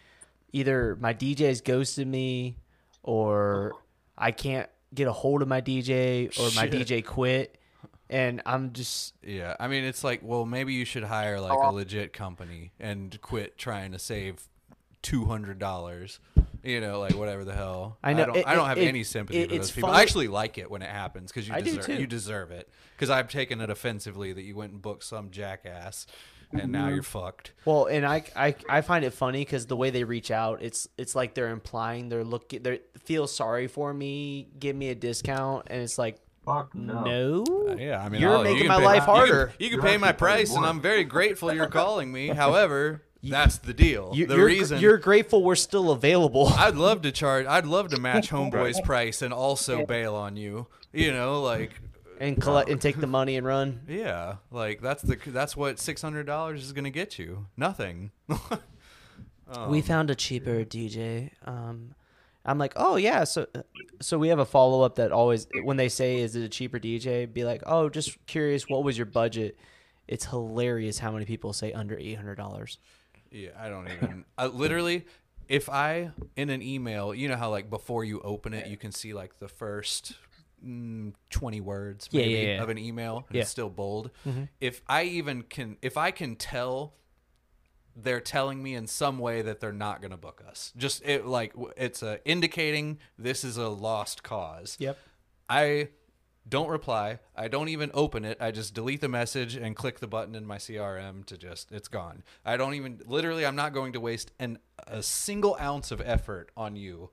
[0.52, 2.56] either my DJ's ghosted me,
[3.02, 3.74] or
[4.16, 6.88] I can't get a hold of my DJ, or my Shit.
[6.88, 7.58] DJ quit,
[8.08, 11.70] and I'm just Yeah, I mean, it's like, well, maybe you should hire like oh.
[11.70, 14.48] a legit company and quit trying to save
[15.06, 16.18] two hundred dollars.
[16.64, 17.96] You know, like whatever the hell.
[18.02, 19.88] I know, I don't, it- I don't have it- any sympathy it- for those people.
[19.88, 21.94] funny- I actually like it when it happens because you I do deserve too.
[21.94, 22.68] you deserve it.
[22.96, 26.06] Because I've taken it offensively that you went and booked some jackass,
[26.50, 26.94] and now mm-hmm.
[26.94, 27.52] you're fucked.
[27.64, 30.88] well, and I I, I find it funny because the way they reach out, it's
[30.98, 35.68] it's like they're implying they're looking they feel sorry for me, give me a discount,
[35.70, 37.02] and it's like Fuck no.
[37.44, 39.52] no, uh, Yeah, I mean, You're I'll- making can my pay- life you harder.
[39.58, 40.64] You can, You're pay my actually paying price, and.
[40.66, 42.28] I'm very grateful you're calling me.
[42.28, 44.12] However, that's the deal.
[44.14, 46.48] You, the you're, reason you're grateful we're still available.
[46.56, 47.46] I'd love to charge.
[47.46, 50.66] I'd love to match Homeboy's price and also bail on you.
[50.92, 51.72] You know, like
[52.20, 53.82] and collect and take the money and run.
[53.88, 57.46] yeah, like that's the that's what six hundred dollars is gonna get you.
[57.56, 58.10] Nothing.
[59.48, 61.30] Um, we found a cheaper DJ.
[61.44, 61.94] Um,
[62.44, 63.46] I'm like, oh yeah, so
[64.00, 66.78] so we have a follow up that always when they say is it a cheaper
[66.78, 69.58] DJ, be like, oh, just curious, what was your budget?
[70.08, 72.78] It's hilarious how many people say under eight hundred dollars.
[73.30, 74.24] Yeah, I don't even.
[74.38, 75.06] I, literally,
[75.48, 78.92] if I in an email, you know how like before you open it, you can
[78.92, 80.14] see like the first
[80.64, 82.62] mm, twenty words Yeah, maybe, yeah, yeah.
[82.62, 83.24] of an email.
[83.28, 83.42] And Yeah.
[83.42, 84.10] It's still bold.
[84.26, 84.48] Mhm.
[84.60, 86.94] If I even can, if I can tell.
[87.98, 90.70] They're telling me in some way that they're not going to book us.
[90.76, 94.76] Just it like w- it's a indicating this is a lost cause.
[94.78, 94.98] Yep.
[95.48, 95.88] I
[96.48, 97.18] don't reply.
[97.34, 98.38] I don't even open it.
[98.40, 101.88] I just delete the message and click the button in my CRM to just it's
[101.88, 102.22] gone.
[102.44, 106.50] I don't even literally I'm not going to waste an a single ounce of effort
[106.56, 107.10] on you.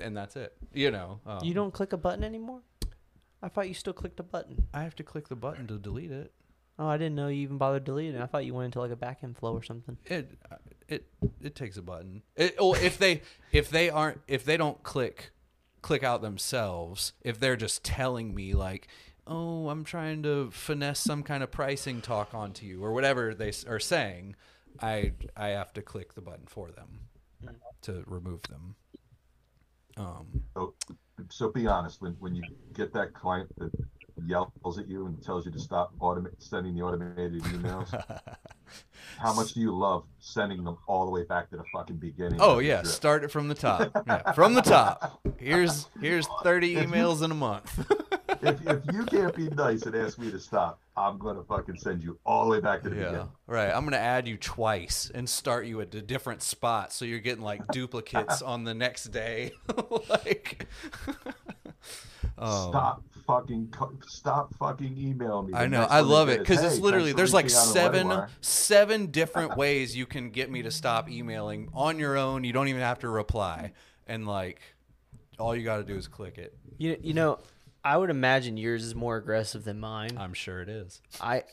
[0.00, 0.54] And that's it.
[0.74, 1.20] You know.
[1.26, 2.60] Um, You don't click a button anymore.
[3.42, 4.66] I thought you still clicked a button.
[4.74, 6.32] I have to click the button to delete it.
[6.78, 8.22] Oh, I didn't know you even bothered deleting it.
[8.22, 9.96] I thought you went into like a back backend flow or something.
[10.04, 10.38] It
[10.88, 11.06] it
[11.40, 12.22] it takes a button.
[12.36, 13.22] It, or if they
[13.52, 15.30] if they aren't if they don't click
[15.86, 18.88] click out themselves, if they're just telling me like,
[19.24, 23.52] "Oh, I'm trying to finesse some kind of pricing talk onto you" or whatever they
[23.68, 24.34] are saying,
[24.82, 27.02] I I have to click the button for them
[27.82, 28.74] to remove them.
[29.96, 30.74] Um So,
[31.30, 32.02] so be honest.
[32.02, 33.70] When when you get that client that
[34.26, 37.88] yells at you and tells you to stop automa- sending the automated emails,
[39.18, 42.38] how much do you love sending them all the way back to the fucking beginning?
[42.40, 42.86] Oh yeah, drip?
[42.86, 43.90] start it from the top.
[44.06, 45.20] Yeah, from the top.
[45.38, 47.78] Here's here's 30 emails in a month.
[48.42, 52.02] if, if you can't be nice and ask me to stop, I'm gonna fucking send
[52.02, 53.28] you all the way back to the Yeah, beginning.
[53.46, 53.70] right.
[53.72, 57.44] I'm gonna add you twice and start you at a different spot, so you're getting
[57.44, 59.52] like duplicates on the next day.
[60.08, 60.66] like,
[62.38, 63.72] um, Stop fucking
[64.06, 65.54] stop fucking emailing me.
[65.54, 65.82] I know.
[65.88, 69.06] I love it it is, because it's literally there's like reaching out on seven seven
[69.10, 72.44] different ways you can get me to stop emailing on your own.
[72.44, 73.72] You don't even have to reply,
[74.06, 74.60] and like
[75.38, 76.56] all you got to do is click it.
[76.78, 77.38] You you know,
[77.84, 80.16] I would imagine yours is more aggressive than mine.
[80.18, 81.00] I'm sure it is.
[81.20, 81.44] I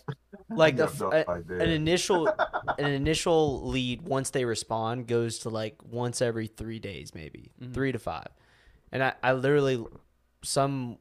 [0.49, 2.27] like the no f- a- an initial
[2.77, 7.73] an initial lead once they respond goes to like once every three days maybe Mm-hmm.
[7.73, 8.27] three to five
[8.91, 9.83] and I, I literally
[10.43, 10.97] some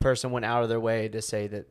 [0.00, 1.68] person went out of their way to say that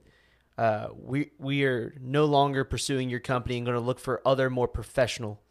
[0.58, 4.50] uh, we we are no longer pursuing your company and going to look for other
[4.50, 5.42] more professional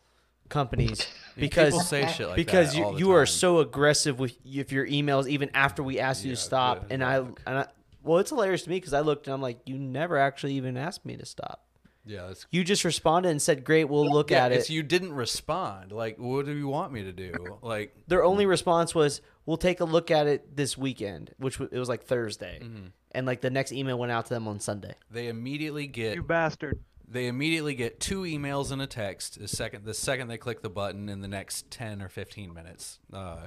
[0.48, 1.06] companies
[1.36, 4.86] because People say shit like because that you you are so aggressive with if your
[4.86, 7.66] emails even after we asked you Yeah, to stop and I, and I
[8.02, 10.76] well it's hilarious to me because I looked and I'm like you never actually even
[10.76, 11.63] asked me to stop
[12.06, 15.12] Yeah, that's you just responded and said great we'll look yeah, at it you didn't
[15.14, 15.90] respond.
[15.92, 17.32] Like, what do you want me to do?
[17.62, 21.70] Like, their only response was we'll take a look at it this weekend which w-
[21.74, 22.86] it was like Thursday Mm-hmm.
[23.12, 26.22] and like the next email went out to them on Sunday they immediately get You
[26.22, 26.78] bastard.
[27.08, 30.70] they immediately get two emails and a text the second the second they click the
[30.70, 33.46] button in the next 10 or 15 minutes uh,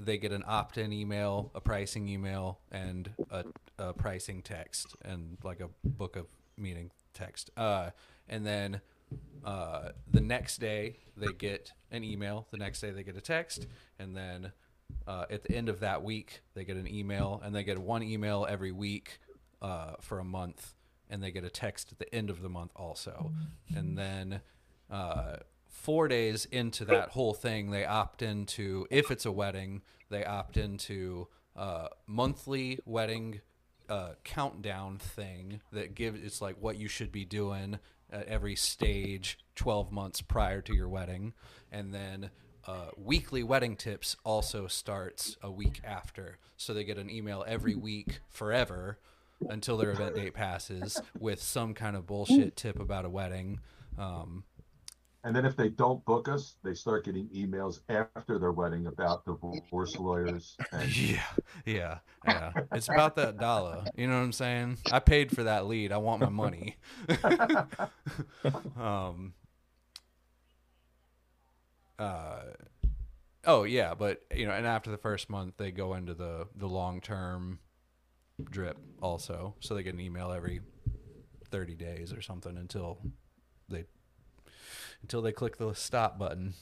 [0.00, 3.44] they get an opt-in email a pricing email and a,
[3.78, 6.26] a pricing text and like a book of
[6.56, 7.90] meeting text uh,
[8.28, 8.80] and then
[9.44, 13.66] uh, the next day they get an email the next day they get a text
[13.98, 14.52] and then
[15.06, 18.02] uh, at the end of that week they get an email and they get one
[18.02, 19.18] email every week
[19.62, 20.74] uh, for a month
[21.10, 23.32] and they get a text at the end of the month also.
[23.74, 24.40] And then
[24.90, 25.36] uh,
[25.68, 30.56] four days into that whole thing they opt into if it's a wedding they opt
[30.56, 33.40] into uh, monthly wedding
[33.88, 37.78] uh, countdown thing that gives it's like what you should be doing
[38.10, 41.34] at every stage 12 months prior to your wedding.
[41.70, 42.30] And then
[42.66, 46.38] uh, weekly wedding tips also starts a week after.
[46.56, 48.98] So they get an email every week forever
[49.48, 53.60] until their event date passes with some kind of bullshit tip about a wedding.
[53.96, 54.44] Um,
[55.24, 59.24] And then if they don't book us, they start getting emails after their wedding about
[59.24, 60.56] divorce lawyers.
[60.72, 61.22] And yeah
[61.66, 62.52] yeah yeah.
[62.72, 64.78] It's about that dollar you know what i'm saying?
[64.92, 65.92] I paid for that lead.
[65.92, 66.76] I want my money.
[68.78, 69.34] Um
[71.98, 72.42] uh
[73.44, 76.68] oh yeah but you know and after the first month they go into the the
[76.68, 77.58] long term
[78.50, 79.54] drip also.
[79.60, 80.60] So they get an email every
[81.50, 82.98] 30 days or something until
[83.68, 83.84] they
[85.02, 86.54] until they click the stop button.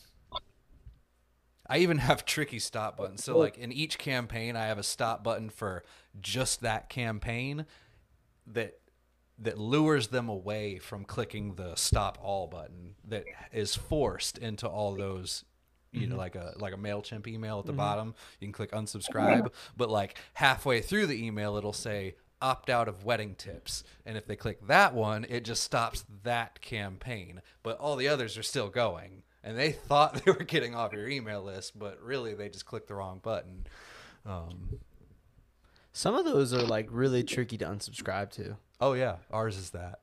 [1.68, 3.24] I even have tricky stop buttons.
[3.24, 5.82] So like in each campaign I have a stop button for
[6.20, 7.66] just that campaign
[8.46, 8.78] that
[9.38, 14.94] that lures them away from clicking the stop all button that is forced into all
[14.94, 15.44] those
[15.92, 16.18] you know mm-hmm.
[16.18, 17.78] like a like a mailchimp email at the mm-hmm.
[17.78, 18.14] bottom.
[18.40, 23.04] You can click unsubscribe but like halfway through the email it'll say opt out of
[23.04, 23.84] wedding tips.
[24.04, 27.42] And if they click that one it just stops that campaign.
[27.62, 29.22] But all the others are still going.
[29.42, 32.88] And they thought they were getting off your email list but really they just clicked
[32.88, 33.66] the wrong button.
[34.24, 34.80] Um,
[35.92, 38.56] some of those are like really tricky to unsubscribe to.
[38.80, 39.16] Oh yeah.
[39.30, 40.00] Ours is that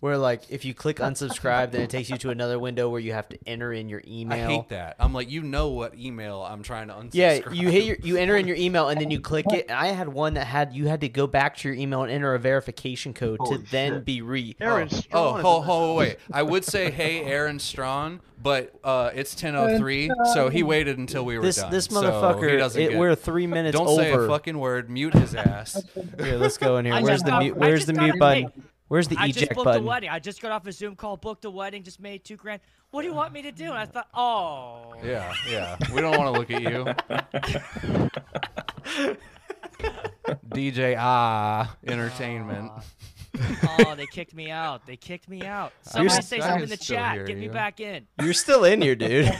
[0.00, 3.12] where like if you click unsubscribe then it takes you to another window where you
[3.12, 4.96] have to enter in your email I hate that.
[4.98, 7.14] I'm like, you know what email I'm trying to unsubscribe.
[7.14, 9.66] Yeah, you hit your you enter in your email and then you click it.
[9.68, 12.12] And I had one that had you had to go back to your email and
[12.12, 14.56] enter a verification code Holy to then be re.
[14.60, 16.16] Aaron Oh, Strawn is ho, in ho, wait.
[16.32, 21.36] I would say, hey, Aaron Strawn, but uh, it's 10:03, so he waited until we
[21.36, 21.70] were This done.
[21.70, 22.58] this so he motherfucker.
[22.58, 24.02] doesn't it, get- we're three minutes Don't over.
[24.02, 24.88] say a fucking word.
[24.90, 25.82] Mute his ass.
[26.18, 26.94] Here, let's go in here.
[26.94, 27.56] Where's just the mute?
[27.56, 28.42] Where's the mute a- button?
[28.44, 29.82] hey, Where's the I just booked button?
[29.82, 30.08] a wedding.
[30.10, 32.60] I just got off a Zoom call, booked a wedding, just made two grand.
[32.90, 33.64] What do you want me to do?
[33.64, 35.76] And I thought, oh, yeah, yeah.
[35.94, 36.86] We don't want to look at you.
[40.48, 42.72] DJ Ah Entertainment.
[43.80, 44.86] Oh, they kicked me out.
[44.86, 45.72] They kicked me out.
[45.82, 47.14] Somebody s- say something in the chat.
[47.14, 47.50] hear Get me you.
[47.50, 48.06] back in.
[48.22, 49.30] You're still in here, dude.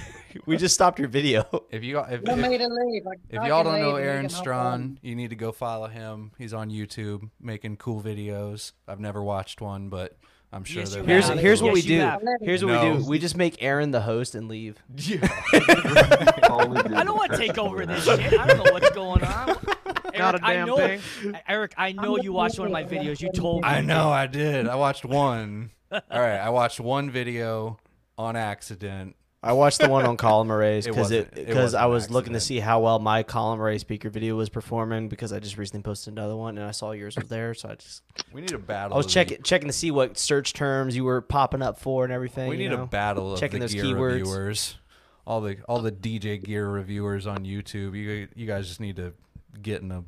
[0.47, 1.45] we just stopped your video.
[1.71, 3.03] If you if, if, made leave.
[3.31, 5.87] if y'all don't know leave and you Aaron can Strawn, you need to go follow
[5.89, 6.33] him.
[6.39, 8.73] He's on YouTube making cool videos.
[8.87, 10.17] I've never watched one, but
[10.53, 11.75] I'm sure Yes, they're you Here's here's what cool.
[11.75, 12.11] we do.
[12.41, 13.05] Here's what we do.
[13.07, 14.77] We just make Aaron the host and leave.
[14.99, 18.33] Only do I don't want to take over this shit.
[18.39, 19.49] I don't know what's going on.
[20.19, 21.01] Not Erik, a I damn know, thing.
[21.47, 23.21] Erik, I know you watched one of my videos.
[23.21, 23.69] You told me.
[23.69, 24.67] I know I did.
[24.67, 25.71] I watched one.
[25.93, 27.79] All right, I watched one video
[28.17, 29.17] on accident.
[29.41, 32.59] I watched the one on column arrays because it because I was looking to see
[32.59, 36.35] how well my column array speaker video was performing because I just recently posted another
[36.35, 38.95] one and I saw yours was there, so I just We need a battle.
[38.95, 42.13] I was checking checking to see what search terms you were popping up for and
[42.13, 42.49] everything.
[42.49, 42.83] We you need know?
[42.83, 44.13] a battle of checking the those gear keywords.
[44.13, 44.77] reviewers.
[45.27, 47.97] All the all the DJ gear reviewers on YouTube.
[47.97, 49.13] You you guys just need to
[49.63, 50.03] get in a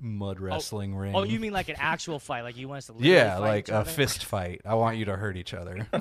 [0.00, 1.14] mud wrestling ring.
[1.14, 2.42] Oh, you mean like an actual fight?
[2.42, 3.90] Like you want us to yeah, fight like each a other?
[3.90, 4.60] fist fight.
[4.64, 5.86] I want you to hurt each other.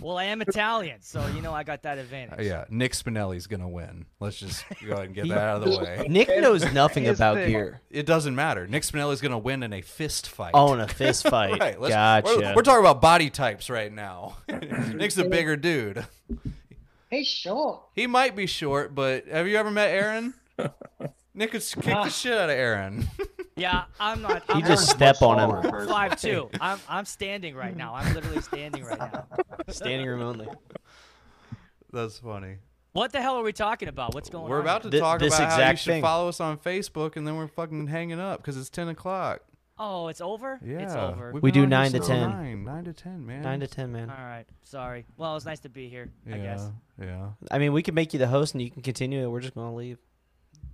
[0.00, 2.38] Well, I am Italian, so you know I got that advantage.
[2.38, 4.04] Uh, yeah, Nick Spinelli's gonna win.
[4.20, 6.06] Let's just go ahead and get that out of the way.
[6.08, 7.50] Nick knows nothing Here's the about thing.
[7.52, 7.80] gear.
[7.90, 8.66] It doesn't matter.
[8.66, 10.50] Nick Spinelli's gonna win in a fist fight.
[10.54, 11.58] Oh, in a fist fight.
[11.58, 11.80] Right.
[11.80, 12.36] Let's, gotcha.
[12.38, 14.36] We're, we're talking about body types right now.
[14.48, 16.04] Nick's a bigger dude.
[17.10, 17.82] He's short.
[17.94, 20.34] He might be short, but have you ever met Aaron?
[21.34, 22.08] Nick could kick the ah.
[22.08, 23.08] shit out of Aaron.
[23.56, 24.42] Yeah, I'm not.
[24.48, 25.48] He I'm just step on him.
[25.48, 25.88] taller in person.
[25.88, 26.50] five two.
[26.60, 27.94] I'm I'm standing right now.
[27.94, 29.26] I'm literally standing right now.
[29.68, 30.48] Standing room only.
[31.92, 32.56] That's funny.
[32.94, 34.12] What the hell are we talking about?
[34.12, 34.50] What's going on?
[34.50, 36.02] We're about to Thi- talk this about how you should thing.
[36.02, 39.40] follow us on Facebook, and then we're fucking hanging up because it's ten o'clock.
[39.78, 40.58] Oh, it's over.
[40.64, 41.32] Yeah, It's over.
[41.32, 42.30] we've We been do nine to 10.
[42.30, 43.42] Nine, nine to ten, man.
[43.42, 44.08] Nine to ten, man.
[44.08, 44.44] All right.
[44.62, 45.04] Sorry.
[45.16, 46.12] Well, it was nice to be here.
[46.26, 46.70] Yeah, I guess.
[47.00, 49.28] yeah, I mean, we could make you the host and you can continue it.
[49.28, 49.98] We're just gonna leave.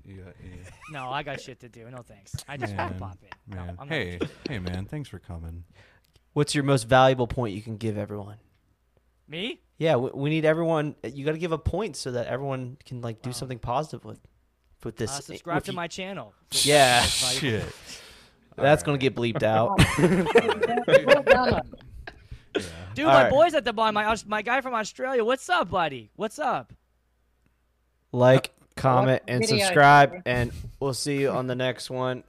[0.04, 0.70] Yeah, yeah.
[0.92, 1.88] No, I got shit to do.
[1.90, 2.34] No thanks.
[2.48, 3.54] I just want to pop in.
[3.56, 5.64] No, Man, I'm not hey, hey, man, thanks for coming.
[6.32, 8.36] What's your most valuable point you can give everyone?
[9.28, 9.60] Me?
[9.78, 10.94] Yeah, we, we need everyone.
[11.04, 13.34] You got to give a point so that everyone can like do Wow.
[13.34, 14.18] something positive with
[14.84, 15.10] with this.
[15.10, 16.34] Uh, subscribe with to you- my channel.
[16.50, 17.64] Yeah, Shit.
[18.56, 19.78] that's gonna get bleeped out.
[21.06, 21.62] Well done.
[22.56, 22.62] Yeah.
[22.94, 23.30] Dude, All my right.
[23.30, 23.92] boy's at the bar.
[23.92, 25.24] My Aus- my guy from Australia.
[25.24, 26.10] What's up, buddy?
[26.16, 26.72] What's up?
[28.12, 32.24] like, comment, and subscribe, and we'll see you on the next one.